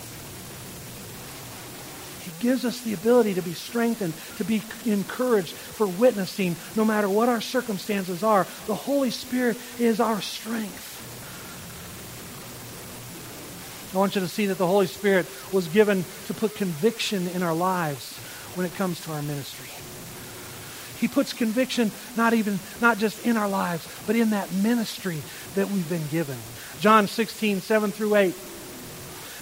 gives 2.39 2.65
us 2.65 2.82
the 2.82 2.93
ability 2.93 3.34
to 3.36 3.41
be 3.41 3.54
strengthened, 3.54 4.13
to 4.38 4.43
be 4.43 4.62
encouraged 4.86 5.54
for 5.54 5.88
witnessing 5.88 6.56
no 6.76 6.86
matter 6.86 7.10
what 7.10 7.30
our 7.30 7.41
circumstances 7.41 8.23
are. 8.23 8.45
The 8.67 8.76
Holy 8.76 9.12
Spirit 9.12 9.58
is 9.80 10.00
our 10.00 10.21
strength. 10.21 10.93
I 13.93 13.97
want 13.97 14.15
you 14.15 14.21
to 14.21 14.28
see 14.28 14.47
that 14.47 14.58
the 14.58 14.67
Holy 14.67 14.88
Spirit 14.88 15.26
was 15.52 15.67
given 15.67 16.06
to 16.28 16.34
put 16.34 16.56
conviction 16.56 17.28
in 17.30 17.41
our 17.41 17.56
lives 17.56 18.17
when 18.56 18.65
it 18.65 18.76
comes 18.76 19.00
to 19.02 19.13
our 19.13 19.21
ministry. 19.21 19.69
He 21.00 21.08
puts 21.08 21.32
conviction 21.32 21.91
not 22.15 22.34
even 22.34 22.60
not 22.82 22.97
just 22.97 23.26
in 23.26 23.38
our 23.38 23.47
lives, 23.47 23.88
but 24.06 24.15
in 24.15 24.32
that 24.32 24.52
ministry 24.52 25.21
that 25.56 25.69
we've 25.69 25.88
been 25.88 26.08
given. 26.08 26.38
John 26.80 27.08
16, 27.08 27.62
7 27.62 27.91
through 27.91 28.15
8. 28.15 28.36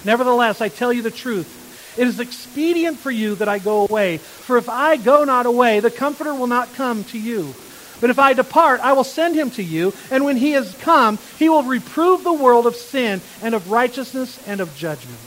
Nevertheless, 0.03 0.61
I 0.61 0.69
tell 0.69 0.93
you 0.93 1.01
the 1.01 1.11
truth. 1.11 1.64
It 1.97 2.07
is 2.07 2.19
expedient 2.19 2.99
for 2.99 3.11
you 3.11 3.35
that 3.35 3.47
I 3.47 3.59
go 3.59 3.85
away. 3.85 4.17
For 4.17 4.57
if 4.57 4.69
I 4.69 4.97
go 4.97 5.23
not 5.23 5.45
away, 5.45 5.79
the 5.79 5.91
Comforter 5.91 6.33
will 6.33 6.47
not 6.47 6.73
come 6.73 7.03
to 7.05 7.19
you. 7.19 7.53
But 8.01 8.09
if 8.09 8.19
I 8.19 8.33
depart, 8.33 8.81
I 8.81 8.93
will 8.93 9.05
send 9.05 9.35
him 9.35 9.49
to 9.51 9.63
you, 9.63 9.93
and 10.11 10.25
when 10.25 10.37
he 10.37 10.51
has 10.51 10.75
come, 10.79 11.17
he 11.39 11.47
will 11.47 11.63
reprove 11.63 12.23
the 12.23 12.33
world 12.33 12.67
of 12.67 12.75
sin 12.75 13.21
and 13.41 13.55
of 13.55 13.71
righteousness 13.71 14.39
and 14.47 14.59
of 14.59 14.75
judgment. 14.75 15.17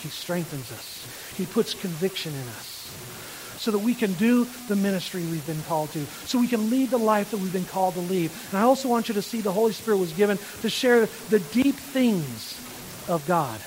He 0.00 0.08
strengthens 0.08 0.72
us. 0.72 1.06
He 1.36 1.44
puts 1.44 1.74
conviction 1.74 2.32
in 2.32 2.48
us 2.48 2.72
so 3.58 3.70
that 3.70 3.78
we 3.78 3.94
can 3.94 4.12
do 4.14 4.46
the 4.68 4.76
ministry 4.76 5.22
we've 5.24 5.46
been 5.46 5.62
called 5.64 5.90
to, 5.90 6.06
so 6.24 6.38
we 6.38 6.48
can 6.48 6.70
lead 6.70 6.90
the 6.90 6.98
life 6.98 7.30
that 7.32 7.38
we've 7.38 7.52
been 7.52 7.64
called 7.64 7.94
to 7.94 8.00
lead. 8.00 8.30
And 8.50 8.58
I 8.58 8.62
also 8.62 8.88
want 8.88 9.08
you 9.08 9.14
to 9.14 9.22
see 9.22 9.40
the 9.40 9.52
Holy 9.52 9.72
Spirit 9.72 9.98
was 9.98 10.12
given 10.12 10.38
to 10.62 10.70
share 10.70 11.06
the 11.30 11.40
deep 11.40 11.74
things 11.74 12.60
of 13.08 13.26
God. 13.26 13.60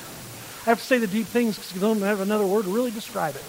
I 0.66 0.72
have 0.72 0.80
to 0.80 0.86
say 0.86 0.98
the 0.98 1.08
deep 1.08 1.28
things 1.28 1.56
because 1.56 1.74
you 1.74 1.82
don't 1.82 2.02
have 2.02 2.20
another 2.20 2.46
word 2.46 2.66
to 2.66 2.74
really 2.74 2.92
describe 2.92 3.36
it. 3.36 3.42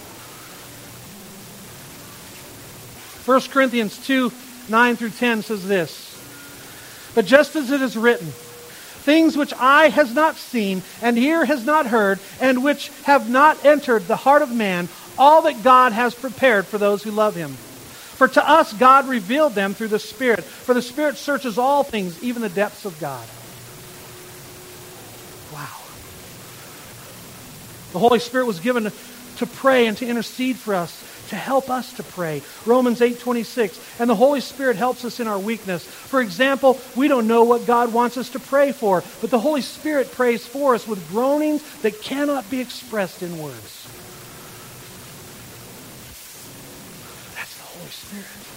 1 3.25 3.41
Corinthians 3.51 4.03
2 4.05 4.31
9 4.69 4.95
through 4.95 5.09
10 5.09 5.43
says 5.43 5.67
this 5.67 7.11
But 7.13 7.25
just 7.25 7.55
as 7.55 7.69
it 7.69 7.81
is 7.81 7.97
written, 7.97 8.27
things 8.27 9.35
which 9.35 9.53
eye 9.53 9.89
has 9.89 10.13
not 10.13 10.37
seen, 10.37 10.81
and 11.01 11.17
ear 11.17 11.43
has 11.45 11.65
not 11.65 11.87
heard, 11.87 12.19
and 12.39 12.63
which 12.63 12.89
have 13.03 13.29
not 13.29 13.63
entered 13.65 14.07
the 14.07 14.15
heart 14.15 14.41
of 14.41 14.51
man, 14.51 14.87
all 15.17 15.41
that 15.43 15.63
God 15.63 15.91
has 15.91 16.15
prepared 16.15 16.65
for 16.65 16.77
those 16.77 17.03
who 17.03 17.11
love 17.11 17.35
him. 17.35 17.51
For 17.51 18.27
to 18.27 18.49
us 18.49 18.71
God 18.73 19.07
revealed 19.07 19.53
them 19.53 19.73
through 19.73 19.89
the 19.89 19.99
Spirit, 19.99 20.43
for 20.43 20.73
the 20.73 20.81
Spirit 20.81 21.17
searches 21.17 21.57
all 21.57 21.83
things, 21.83 22.23
even 22.23 22.41
the 22.41 22.49
depths 22.49 22.85
of 22.85 22.99
God. 22.99 23.27
The 27.91 27.99
Holy 27.99 28.19
Spirit 28.19 28.45
was 28.45 28.59
given 28.59 28.91
to, 29.37 29.45
pray 29.45 29.87
and 29.87 29.97
to 29.97 30.05
intercede 30.05 30.57
for 30.57 30.75
us, 30.75 31.03
to 31.29 31.35
help 31.35 31.69
us 31.69 31.93
to 31.93 32.03
pray. 32.03 32.43
Romans 32.65 33.01
8:26. 33.01 33.79
And 33.99 34.09
the 34.09 34.15
Holy 34.15 34.41
Spirit 34.41 34.75
helps 34.75 35.03
us 35.03 35.19
in 35.19 35.27
our 35.27 35.39
weakness. 35.39 35.83
For 35.83 36.21
example, 36.21 36.79
we 36.95 37.07
don't 37.07 37.27
know 37.27 37.43
what 37.43 37.65
God 37.65 37.91
wants 37.91 38.17
us 38.17 38.29
to 38.29 38.39
pray 38.39 38.71
for, 38.71 39.03
but 39.19 39.31
the 39.31 39.39
Holy 39.39 39.61
Spirit 39.61 40.11
prays 40.11 40.45
for 40.45 40.75
us 40.75 40.87
with 40.87 41.09
groanings 41.09 41.63
that 41.81 42.01
cannot 42.01 42.49
be 42.49 42.61
expressed 42.61 43.23
in 43.23 43.39
words. 43.41 43.87
That's 47.35 47.55
the 47.57 47.63
Holy 47.63 47.89
Spirit. 47.89 48.50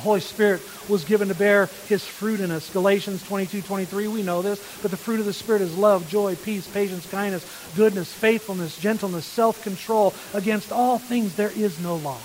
The 0.00 0.04
Holy 0.04 0.20
Spirit 0.20 0.62
was 0.88 1.04
given 1.04 1.28
to 1.28 1.34
bear 1.34 1.66
his 1.86 2.02
fruit 2.02 2.40
in 2.40 2.50
us. 2.50 2.70
Galatians 2.72 3.22
22, 3.24 3.60
23, 3.60 4.08
we 4.08 4.22
know 4.22 4.40
this. 4.40 4.58
But 4.80 4.90
the 4.90 4.96
fruit 4.96 5.20
of 5.20 5.26
the 5.26 5.34
Spirit 5.34 5.60
is 5.60 5.76
love, 5.76 6.08
joy, 6.08 6.36
peace, 6.36 6.66
patience, 6.66 7.04
kindness, 7.10 7.44
goodness, 7.76 8.10
faithfulness, 8.10 8.78
gentleness, 8.78 9.26
self-control. 9.26 10.14
Against 10.32 10.72
all 10.72 10.96
things 10.96 11.34
there 11.34 11.50
is 11.50 11.78
no 11.80 11.96
law. 11.96 12.16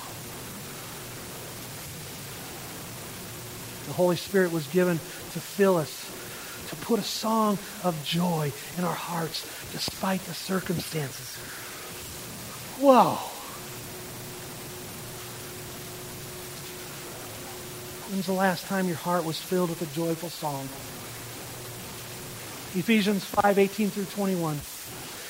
The 3.88 3.94
Holy 3.94 4.16
Spirit 4.16 4.54
was 4.54 4.68
given 4.68 4.96
to 4.96 5.40
fill 5.42 5.76
us, 5.76 6.10
to 6.70 6.78
put 6.78 7.02
a 7.02 7.04
song 7.04 7.58
of 7.84 8.02
joy 8.06 8.54
in 8.78 8.86
our 8.86 8.96
hearts 8.96 9.42
despite 9.74 10.22
the 10.22 10.34
circumstances. 10.34 11.36
Whoa. 12.80 13.35
When's 18.10 18.28
the 18.28 18.34
last 18.34 18.68
time 18.68 18.88
your 18.88 18.98
heart 18.98 19.26
was 19.26 19.42
filled 19.42 19.70
with 19.70 19.82
a 19.82 19.96
joyful 19.96 20.30
song? 20.30 20.70
Ephesians 22.78 23.26
5, 23.26 23.58
18 23.58 23.90
through 23.90 24.06
21. 24.06 24.60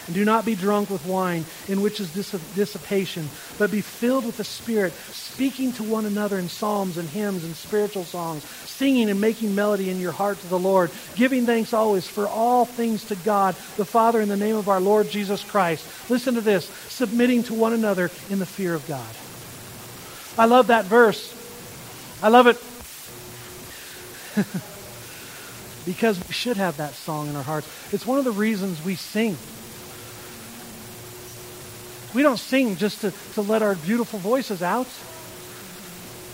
And 0.08 0.14
do 0.14 0.26
not 0.26 0.46
be 0.46 0.56
drunk 0.56 0.90
with 0.90 1.06
wine, 1.06 1.46
in 1.68 1.82
which 1.82 2.00
is 2.00 2.12
dissipation, 2.12 3.30
but 3.58 3.72
be 3.72 3.82
filled 3.82 4.26
with 4.26 4.38
the 4.38 4.44
Spirit, 4.44 4.94
speaking 4.94 5.72
to 5.74 5.84
one 5.84 6.06
another 6.06 6.38
in 6.38 6.50
psalms 6.50 6.98
and 6.98 7.10
hymns 7.10 7.44
and 7.44 7.56
spiritual 7.56 8.04
songs, 8.04 8.44
singing 8.44 9.10
and 9.10 9.22
making 9.22 9.56
melody 9.56 9.90
in 9.90 10.00
your 10.00 10.12
heart 10.12 10.40
to 10.42 10.48
the 10.48 10.60
Lord, 10.60 10.92
giving 11.16 11.46
thanks 11.46 11.74
always 11.74 12.08
for 12.08 12.28
all 12.28 12.66
things 12.66 13.06
to 13.06 13.16
God, 13.16 13.56
the 13.78 13.86
Father, 13.86 14.22
in 14.22 14.30
the 14.30 14.38
name 14.38 14.58
of 14.58 14.70
our 14.70 14.82
Lord 14.82 15.10
Jesus 15.10 15.44
Christ. 15.44 15.88
Listen 16.10 16.36
to 16.36 16.42
this 16.42 16.66
submitting 16.90 17.44
to 17.44 17.54
one 17.54 17.74
another 17.74 18.12
in 18.30 18.40
the 18.40 18.46
fear 18.46 18.76
of 18.76 18.86
God. 18.88 19.16
I 20.38 20.46
love 20.46 20.68
that 20.68 20.86
verse. 20.86 21.35
I 22.22 22.30
love 22.30 22.48
it 22.48 22.58
because 25.86 26.18
we 26.28 26.34
should 26.34 26.58
have 26.58 26.78
that 26.78 26.94
song 26.94 27.28
in 27.28 27.36
our 27.36 27.44
hearts. 27.44 27.68
It's 27.94 28.06
one 28.06 28.18
of 28.18 28.26
the 28.26 28.32
reasons 28.32 28.84
we 28.84 28.96
sing. 28.96 29.38
We 32.14 32.24
don't 32.24 32.38
sing 32.38 32.78
just 32.78 33.02
to, 33.02 33.14
to 33.34 33.42
let 33.42 33.62
our 33.62 33.76
beautiful 33.76 34.20
voices 34.20 34.64
out. 34.64 34.88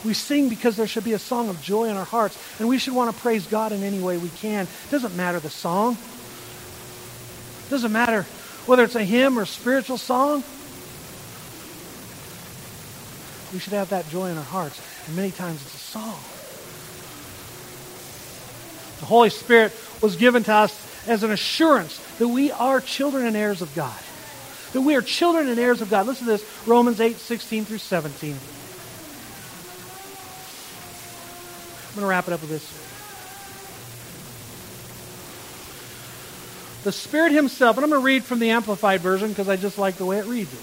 We 0.06 0.14
sing 0.14 0.50
because 0.50 0.78
there 0.78 0.88
should 0.88 1.04
be 1.04 1.14
a 1.14 1.20
song 1.20 1.50
of 1.50 1.62
joy 1.62 1.86
in 1.86 1.98
our 1.98 2.06
hearts, 2.06 2.38
and 2.60 2.68
we 2.68 2.78
should 2.78 2.94
want 2.94 3.16
to 3.16 3.22
praise 3.22 3.46
God 3.46 3.72
in 3.72 3.84
any 3.84 4.00
way 4.00 4.18
we 4.18 4.30
can. 4.30 4.66
It 4.66 4.92
doesn't 4.92 5.16
matter 5.16 5.40
the 5.40 5.50
song. 5.50 5.98
It 7.68 7.70
doesn't 7.70 7.92
matter 7.92 8.24
whether 8.66 8.84
it's 8.84 8.96
a 8.96 9.04
hymn 9.04 9.38
or 9.38 9.46
spiritual 9.46 9.98
song. 9.98 10.44
We 13.54 13.60
should 13.60 13.74
have 13.74 13.90
that 13.90 14.10
joy 14.10 14.30
in 14.30 14.38
our 14.38 14.44
hearts, 14.44 14.82
and 15.08 15.16
many 15.16 15.32
times 15.32 15.62
it's 15.62 15.76
a 15.76 15.78
song. 15.78 16.20
The 19.00 19.06
Holy 19.08 19.30
Spirit 19.30 19.74
was 20.02 20.16
given 20.16 20.44
to 20.44 20.54
us 20.54 21.08
as 21.08 21.24
an 21.24 21.32
assurance 21.32 22.00
that 22.20 22.28
we 22.28 22.52
are 22.52 22.80
children 22.80 23.26
and 23.26 23.36
heirs 23.36 23.62
of 23.62 23.74
God. 23.76 23.98
That 24.74 24.82
we 24.82 24.96
are 24.96 25.02
children 25.02 25.50
and 25.50 25.60
heirs 25.60 25.82
of 25.82 25.90
God. 25.90 26.08
Listen 26.08 26.28
to 26.28 26.32
this 26.32 26.46
Romans 26.66 27.02
8, 27.02 27.18
16 27.18 27.66
through 27.66 27.80
17. 27.80 28.32
I'm 28.32 28.38
going 31.96 32.04
to 32.04 32.08
wrap 32.08 32.28
it 32.28 32.34
up 32.34 32.40
with 32.40 32.52
this. 32.52 32.88
The 36.84 36.92
Spirit 36.92 37.34
Himself, 37.34 37.78
and 37.78 37.84
I'm 37.84 37.90
going 37.90 38.02
to 38.02 38.06
read 38.06 38.24
from 38.24 38.40
the 38.40 38.52
Amplified 38.52 39.02
Version 39.02 39.30
because 39.30 39.50
I 39.50 39.58
just 39.58 39.78
like 39.78 39.98
the 39.98 40.06
way 40.06 40.20
it 40.20 40.26
reads. 40.26 40.54
it. 40.54 40.60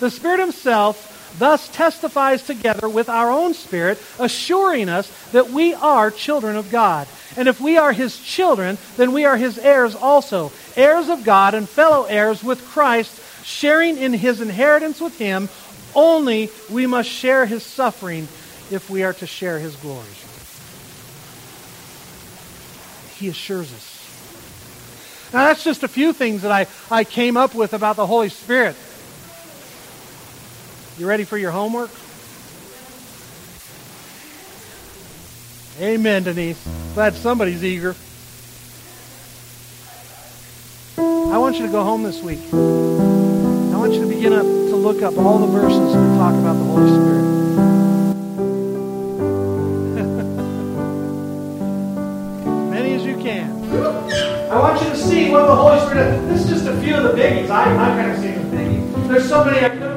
The 0.00 0.10
Spirit 0.10 0.40
Himself 0.40 1.14
thus 1.38 1.68
testifies 1.68 2.42
together 2.42 2.88
with 2.88 3.08
our 3.08 3.30
own 3.30 3.54
spirit, 3.54 4.02
assuring 4.18 4.88
us 4.88 5.10
that 5.32 5.50
we 5.50 5.74
are 5.74 6.10
children 6.10 6.56
of 6.56 6.70
God. 6.70 7.06
And 7.36 7.48
if 7.48 7.60
we 7.60 7.76
are 7.76 7.92
his 7.92 8.18
children, 8.18 8.78
then 8.96 9.12
we 9.12 9.24
are 9.24 9.36
his 9.36 9.58
heirs 9.58 9.94
also, 9.94 10.52
heirs 10.76 11.08
of 11.08 11.24
God 11.24 11.54
and 11.54 11.68
fellow 11.68 12.04
heirs 12.04 12.42
with 12.42 12.66
Christ, 12.68 13.20
sharing 13.44 13.98
in 13.98 14.12
his 14.12 14.40
inheritance 14.40 15.00
with 15.00 15.18
him. 15.18 15.48
Only 15.94 16.50
we 16.70 16.86
must 16.86 17.08
share 17.08 17.46
his 17.46 17.62
suffering 17.62 18.28
if 18.70 18.88
we 18.90 19.02
are 19.02 19.14
to 19.14 19.26
share 19.26 19.58
his 19.58 19.76
glory. 19.76 20.06
He 23.18 23.28
assures 23.28 23.72
us. 23.72 23.96
Now, 25.32 25.46
that's 25.46 25.64
just 25.64 25.82
a 25.82 25.88
few 25.88 26.12
things 26.12 26.42
that 26.42 26.52
I, 26.52 26.66
I 26.90 27.04
came 27.04 27.36
up 27.36 27.54
with 27.54 27.74
about 27.74 27.96
the 27.96 28.06
Holy 28.06 28.28
Spirit. 28.28 28.76
You 30.98 31.06
ready 31.06 31.24
for 31.24 31.36
your 31.36 31.50
homework? 31.50 31.90
Amen, 35.78 36.22
Denise. 36.22 36.66
Glad 36.94 37.12
somebody's 37.12 37.62
eager. 37.62 37.94
I 40.96 41.36
want 41.36 41.56
you 41.58 41.66
to 41.66 41.72
go 41.72 41.84
home 41.84 42.02
this 42.02 42.22
week. 42.22 42.38
I 42.50 43.76
want 43.76 43.92
you 43.92 44.00
to 44.00 44.06
begin 44.06 44.32
up 44.32 44.44
to 44.44 44.74
look 44.74 45.02
up 45.02 45.18
all 45.18 45.38
the 45.38 45.48
verses 45.48 45.92
that 45.92 46.16
talk 46.16 46.32
about 46.34 46.54
the 46.54 46.64
Holy 46.64 46.88
Spirit. 46.88 47.24
Many 52.70 52.94
as 52.94 53.04
you 53.04 53.18
can. 53.18 53.50
I 54.50 54.58
want 54.58 54.80
you 54.82 54.88
to 54.88 54.96
see 54.96 55.30
what 55.30 55.44
the 55.44 55.54
Holy 55.54 55.78
Spirit 55.80 56.14
is. 56.14 56.28
This 56.28 56.44
is 56.44 56.48
just 56.48 56.66
a 56.66 56.80
few 56.80 56.94
of 56.94 57.02
the 57.02 57.10
biggies. 57.10 57.50
I, 57.50 57.64
I 57.64 57.88
kind 58.02 58.12
of 58.12 58.18
see 58.18 58.30
the 58.30 58.40
biggies. 58.56 59.08
There's 59.08 59.28
so 59.28 59.44
many 59.44 59.58
I 59.62 59.68
could 59.68 59.95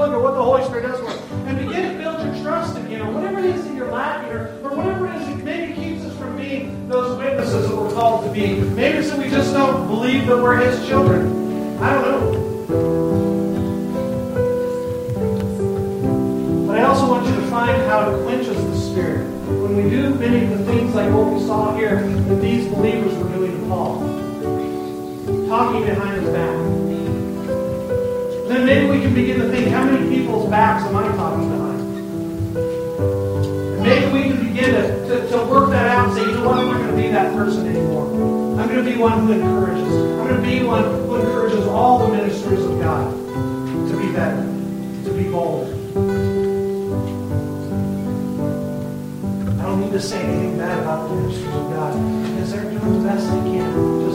look 0.00 0.12
at 0.12 0.22
what 0.22 0.32
the 0.34 0.42
Holy 0.42 0.64
Spirit 0.64 0.82
does 0.82 0.98
for 0.98 1.08
us. 1.08 1.20
And 1.46 1.58
begin 1.58 1.92
to 1.92 1.98
build 1.98 2.24
your 2.24 2.42
trust 2.42 2.76
in 2.76 2.86
Him. 2.86 3.12
Whatever 3.12 3.40
it 3.40 3.44
is 3.44 3.64
that 3.66 3.74
you're 3.74 3.92
lacking, 3.92 4.32
or, 4.32 4.46
or 4.62 4.76
whatever 4.76 5.06
it 5.06 5.16
is 5.16 5.28
that 5.28 5.44
maybe 5.44 5.74
keeps 5.74 6.04
us 6.04 6.16
from 6.16 6.36
being 6.38 6.88
those 6.88 7.18
witnesses 7.18 7.68
that 7.68 7.76
we're 7.76 7.92
called 7.92 8.24
to 8.24 8.32
be. 8.32 8.54
Maybe 8.54 8.98
it's 8.98 9.10
that 9.10 9.18
we 9.18 9.28
just 9.28 9.52
don't 9.52 9.86
believe 9.86 10.26
that 10.26 10.36
we're 10.36 10.56
His 10.56 10.88
children. 10.88 11.78
I 11.82 11.94
don't 11.94 12.04
know. 12.04 12.46
But 16.66 16.78
I 16.78 16.84
also 16.84 17.06
want 17.06 17.26
you 17.26 17.34
to 17.34 17.46
find 17.48 17.82
how 17.82 18.10
it 18.10 18.22
quenches 18.24 18.56
the 18.56 18.76
Spirit. 18.76 19.26
When 19.48 19.76
we 19.76 19.90
do 19.90 20.14
many 20.14 20.44
of 20.50 20.58
the 20.58 20.64
things 20.64 20.94
like 20.94 21.12
what 21.12 21.26
we 21.30 21.40
saw 21.40 21.76
here 21.76 22.08
that 22.08 22.40
these 22.40 22.66
believers 22.68 23.14
were 23.18 23.28
doing 23.34 23.52
to 23.60 23.66
Paul, 23.68 23.98
talking 25.48 25.84
behind 25.84 26.22
his 26.22 26.32
back 26.32 26.79
then 28.60 28.66
maybe 28.66 28.98
we 28.98 29.02
can 29.02 29.14
begin 29.14 29.38
to 29.40 29.48
think, 29.48 29.68
how 29.68 29.84
many 29.84 30.08
people's 30.08 30.50
backs 30.50 30.84
am 30.84 30.96
I 30.96 31.08
talking 31.16 31.48
behind? 31.48 31.80
And 33.76 33.82
maybe 33.82 34.12
we 34.12 34.22
can 34.24 34.46
begin 34.46 34.74
to, 34.74 35.08
to, 35.08 35.28
to 35.30 35.44
work 35.46 35.70
that 35.70 35.86
out 35.86 36.08
and 36.08 36.14
say, 36.16 36.24
you 36.26 36.32
know 36.32 36.48
what, 36.48 36.58
I'm 36.58 36.66
not 36.68 36.78
going 36.78 36.90
to 36.90 37.02
be 37.02 37.08
that 37.08 37.32
person 37.34 37.66
anymore. 37.66 38.06
I'm 38.60 38.68
going 38.68 38.84
to 38.84 38.90
be 38.90 38.98
one 38.98 39.26
who 39.26 39.32
encourages. 39.32 39.92
I'm 39.94 40.28
going 40.28 40.42
to 40.42 40.42
be 40.42 40.62
one 40.62 40.84
who 40.84 41.16
encourages 41.16 41.66
all 41.66 42.06
the 42.06 42.14
ministers 42.14 42.64
of 42.64 42.78
God 42.80 43.10
to 43.12 43.98
be 43.98 44.12
better, 44.12 44.42
to 45.04 45.12
be 45.16 45.30
bold. 45.30 45.68
I 49.58 49.62
don't 49.62 49.80
need 49.80 49.92
to 49.92 50.00
say 50.00 50.20
anything 50.20 50.58
bad 50.58 50.80
about 50.80 51.08
the 51.08 51.14
ministers 51.14 51.54
of 51.54 51.70
God 51.70 51.94
because 52.30 52.52
they're 52.52 52.62
doing 52.64 53.02
the 53.02 53.08
best 53.08 53.26
they 53.26 53.40
can, 53.50 54.09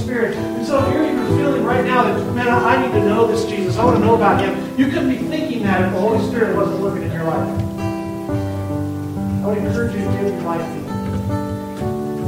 Spirit. 0.00 0.36
And 0.36 0.66
so 0.66 0.84
if 0.84 0.92
you're 0.92 1.04
even 1.04 1.26
feeling 1.38 1.64
right 1.64 1.84
now 1.84 2.04
that, 2.04 2.34
man, 2.34 2.48
I 2.48 2.84
need 2.84 2.92
to 2.92 3.04
know 3.04 3.26
this 3.26 3.44
Jesus. 3.46 3.76
I 3.76 3.84
want 3.84 3.96
to 3.98 4.04
know 4.04 4.14
about 4.14 4.40
him. 4.40 4.78
You 4.78 4.86
couldn't 4.86 5.08
be 5.08 5.18
thinking 5.18 5.62
that 5.62 5.82
if 5.82 5.92
the 5.92 6.00
Holy 6.00 6.26
Spirit 6.28 6.56
wasn't 6.56 6.80
working 6.80 7.02
in 7.02 7.12
your 7.12 7.24
life. 7.24 7.60
I 9.42 9.46
would 9.48 9.58
encourage 9.58 9.94
you 9.94 10.04
to 10.04 10.10
give 10.10 10.32
your 10.32 10.42
life 10.42 10.84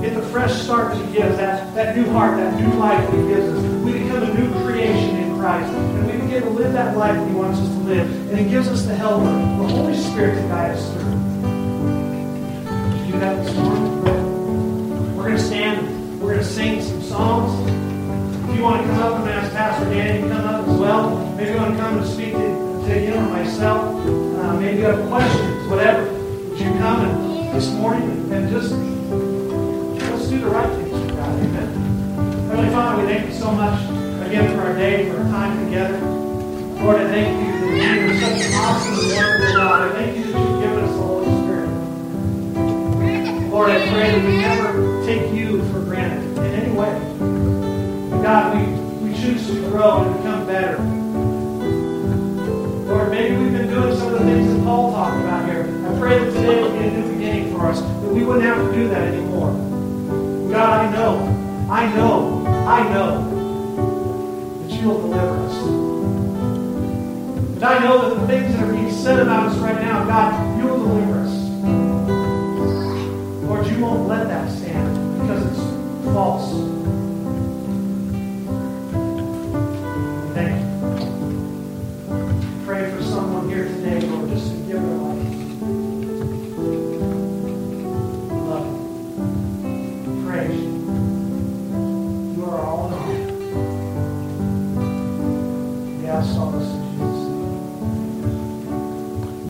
get 0.06 0.14
the 0.14 0.28
fresh 0.28 0.52
start 0.62 0.94
that 0.94 1.04
He 1.04 1.12
gives, 1.12 1.36
that, 1.36 1.74
that 1.74 1.96
new 1.96 2.08
heart, 2.10 2.36
that 2.36 2.60
new 2.60 2.72
life 2.74 3.10
that 3.10 3.16
He 3.16 3.28
gives 3.28 3.48
us. 3.48 3.64
We 3.82 3.92
become 3.92 4.22
a 4.22 4.34
new 4.34 4.52
creation 4.62 5.16
in 5.16 5.36
Christ. 5.36 5.72
And 5.72 6.06
we 6.06 6.12
begin 6.24 6.42
to 6.44 6.50
live 6.50 6.72
that 6.74 6.96
life 6.96 7.16
that 7.16 7.28
He 7.28 7.34
wants 7.34 7.58
us 7.58 7.68
to 7.68 7.80
live. 7.80 8.30
And 8.30 8.38
He 8.38 8.48
gives 8.48 8.68
us 8.68 8.84
the 8.86 8.94
helper, 8.94 9.24
the 9.24 9.68
Holy 9.68 9.96
Spirit 9.96 10.36
to 10.36 10.48
guide 10.48 10.70
us 10.72 10.92
through. 10.92 11.02
Do 13.10 13.18
that 13.18 13.44
this 13.44 13.56
morning? 13.56 15.16
We're 15.16 15.24
going 15.24 15.36
to 15.36 15.42
stand. 15.42 16.20
We're 16.20 16.34
going 16.34 16.44
to 16.44 16.44
sing 16.44 16.80
songs. 17.16 17.52
If 18.50 18.56
you 18.56 18.62
want 18.62 18.82
to 18.82 18.88
come 18.88 19.02
up 19.02 19.20
and 19.20 19.30
ask 19.30 19.52
Pastor 19.52 19.88
Danny 19.88 20.20
to 20.22 20.28
come 20.28 20.44
up 20.44 20.68
as 20.68 20.78
well, 20.78 21.34
maybe 21.34 21.50
you 21.50 21.56
want 21.56 21.74
to 21.74 21.80
come 21.80 21.98
and 21.98 22.06
speak 22.06 22.32
to, 22.32 22.38
to 22.38 22.92
him 22.92 23.24
or 23.24 23.30
myself. 23.30 24.06
Uh, 24.06 24.60
maybe 24.60 24.78
you 24.78 24.84
have 24.84 25.08
questions, 25.08 25.66
whatever. 25.68 26.04
Would 26.12 26.60
you 26.60 26.70
come 26.78 27.00
and, 27.06 27.56
this 27.56 27.70
morning 27.72 28.32
and 28.32 28.50
just 28.50 28.72
let's 30.10 30.28
do 30.28 30.38
the 30.40 30.46
right 30.46 30.70
things 30.76 30.90
for 30.90 31.16
God. 31.16 31.40
Amen. 31.40 31.68
Heavenly 32.50 32.70
Father, 32.70 33.02
we 33.02 33.08
thank 33.08 33.26
you 33.28 33.34
so 33.34 33.50
much 33.50 33.80
again 34.26 34.54
for 34.54 34.60
our 34.62 34.74
day, 34.74 35.08
for 35.10 35.16
our 35.16 35.24
time 35.30 35.64
together. 35.64 35.98
Lord, 35.98 36.96
I 37.00 37.08
thank 37.08 37.28
you 37.40 37.52
that 37.80 37.98
you 37.98 38.10
are 38.10 38.18
such 38.20 38.40
an 38.44 38.52
awesome 38.60 38.96
wonderful 39.16 39.54
God. 39.56 39.82
I 39.82 39.92
thank 39.94 40.16
you 40.18 40.24
that 40.32 40.38
you've 40.38 40.60
given 40.60 40.84
us 40.84 40.92
the 40.92 41.02
Holy 41.02 41.32
Spirit. 41.40 41.70
Lord, 43.50 43.70
I 43.70 43.88
pray 43.88 44.06
that 44.12 44.22
we 44.22 44.36
never 44.36 44.95
God, 48.36 48.52
we, 48.54 49.08
we 49.08 49.14
choose 49.18 49.46
to 49.46 49.54
grow 49.70 50.04
and 50.04 50.14
become 50.18 50.46
better. 50.46 50.76
Lord, 52.86 53.10
maybe 53.10 53.34
we've 53.34 53.50
been 53.50 53.70
doing 53.70 53.96
some 53.96 54.12
of 54.12 54.20
the 54.20 54.26
things 54.26 54.52
that 54.52 54.62
Paul 54.62 54.92
talked 54.92 55.24
about 55.24 55.48
here. 55.48 55.62
I 55.62 55.98
pray 55.98 56.18
that 56.18 56.32
today 56.34 56.62
would 56.62 56.72
be 56.72 56.80
a 56.80 56.90
new 56.90 57.14
beginning 57.14 57.50
for 57.54 57.64
us, 57.64 57.80
that 57.80 58.12
we 58.12 58.24
wouldn't 58.24 58.44
have 58.44 58.58
to 58.58 58.74
do 58.74 58.88
that 58.88 59.08
anymore. 59.08 59.52
God, 60.52 60.84
I 60.84 60.92
know, 60.92 61.66
I 61.70 61.88
know, 61.94 62.46
I 62.46 62.82
know 62.92 63.08
that 64.60 64.70
you 64.70 64.86
will 64.86 65.00
deliver 65.00 65.38
us. 65.38 65.56
And 67.54 67.64
I 67.64 67.78
know 67.78 68.06
that 68.06 68.20
the 68.20 68.26
things 68.26 68.54
that 68.54 68.64
are 68.68 68.70
being 68.70 68.92
said 68.92 69.18
about 69.18 69.46
us 69.48 69.56
right 69.60 69.80
now, 69.80 70.04
God, 70.04 70.58
you 70.58 70.66
will 70.66 70.80
deliver 70.80 71.20
us. 71.20 71.34
Lord, 73.44 73.66
you 73.66 73.80
won't 73.80 74.06
let 74.06 74.28
that 74.28 74.50
stand 74.50 75.22
because 75.22 75.42
it's 75.46 76.04
false. 76.12 76.52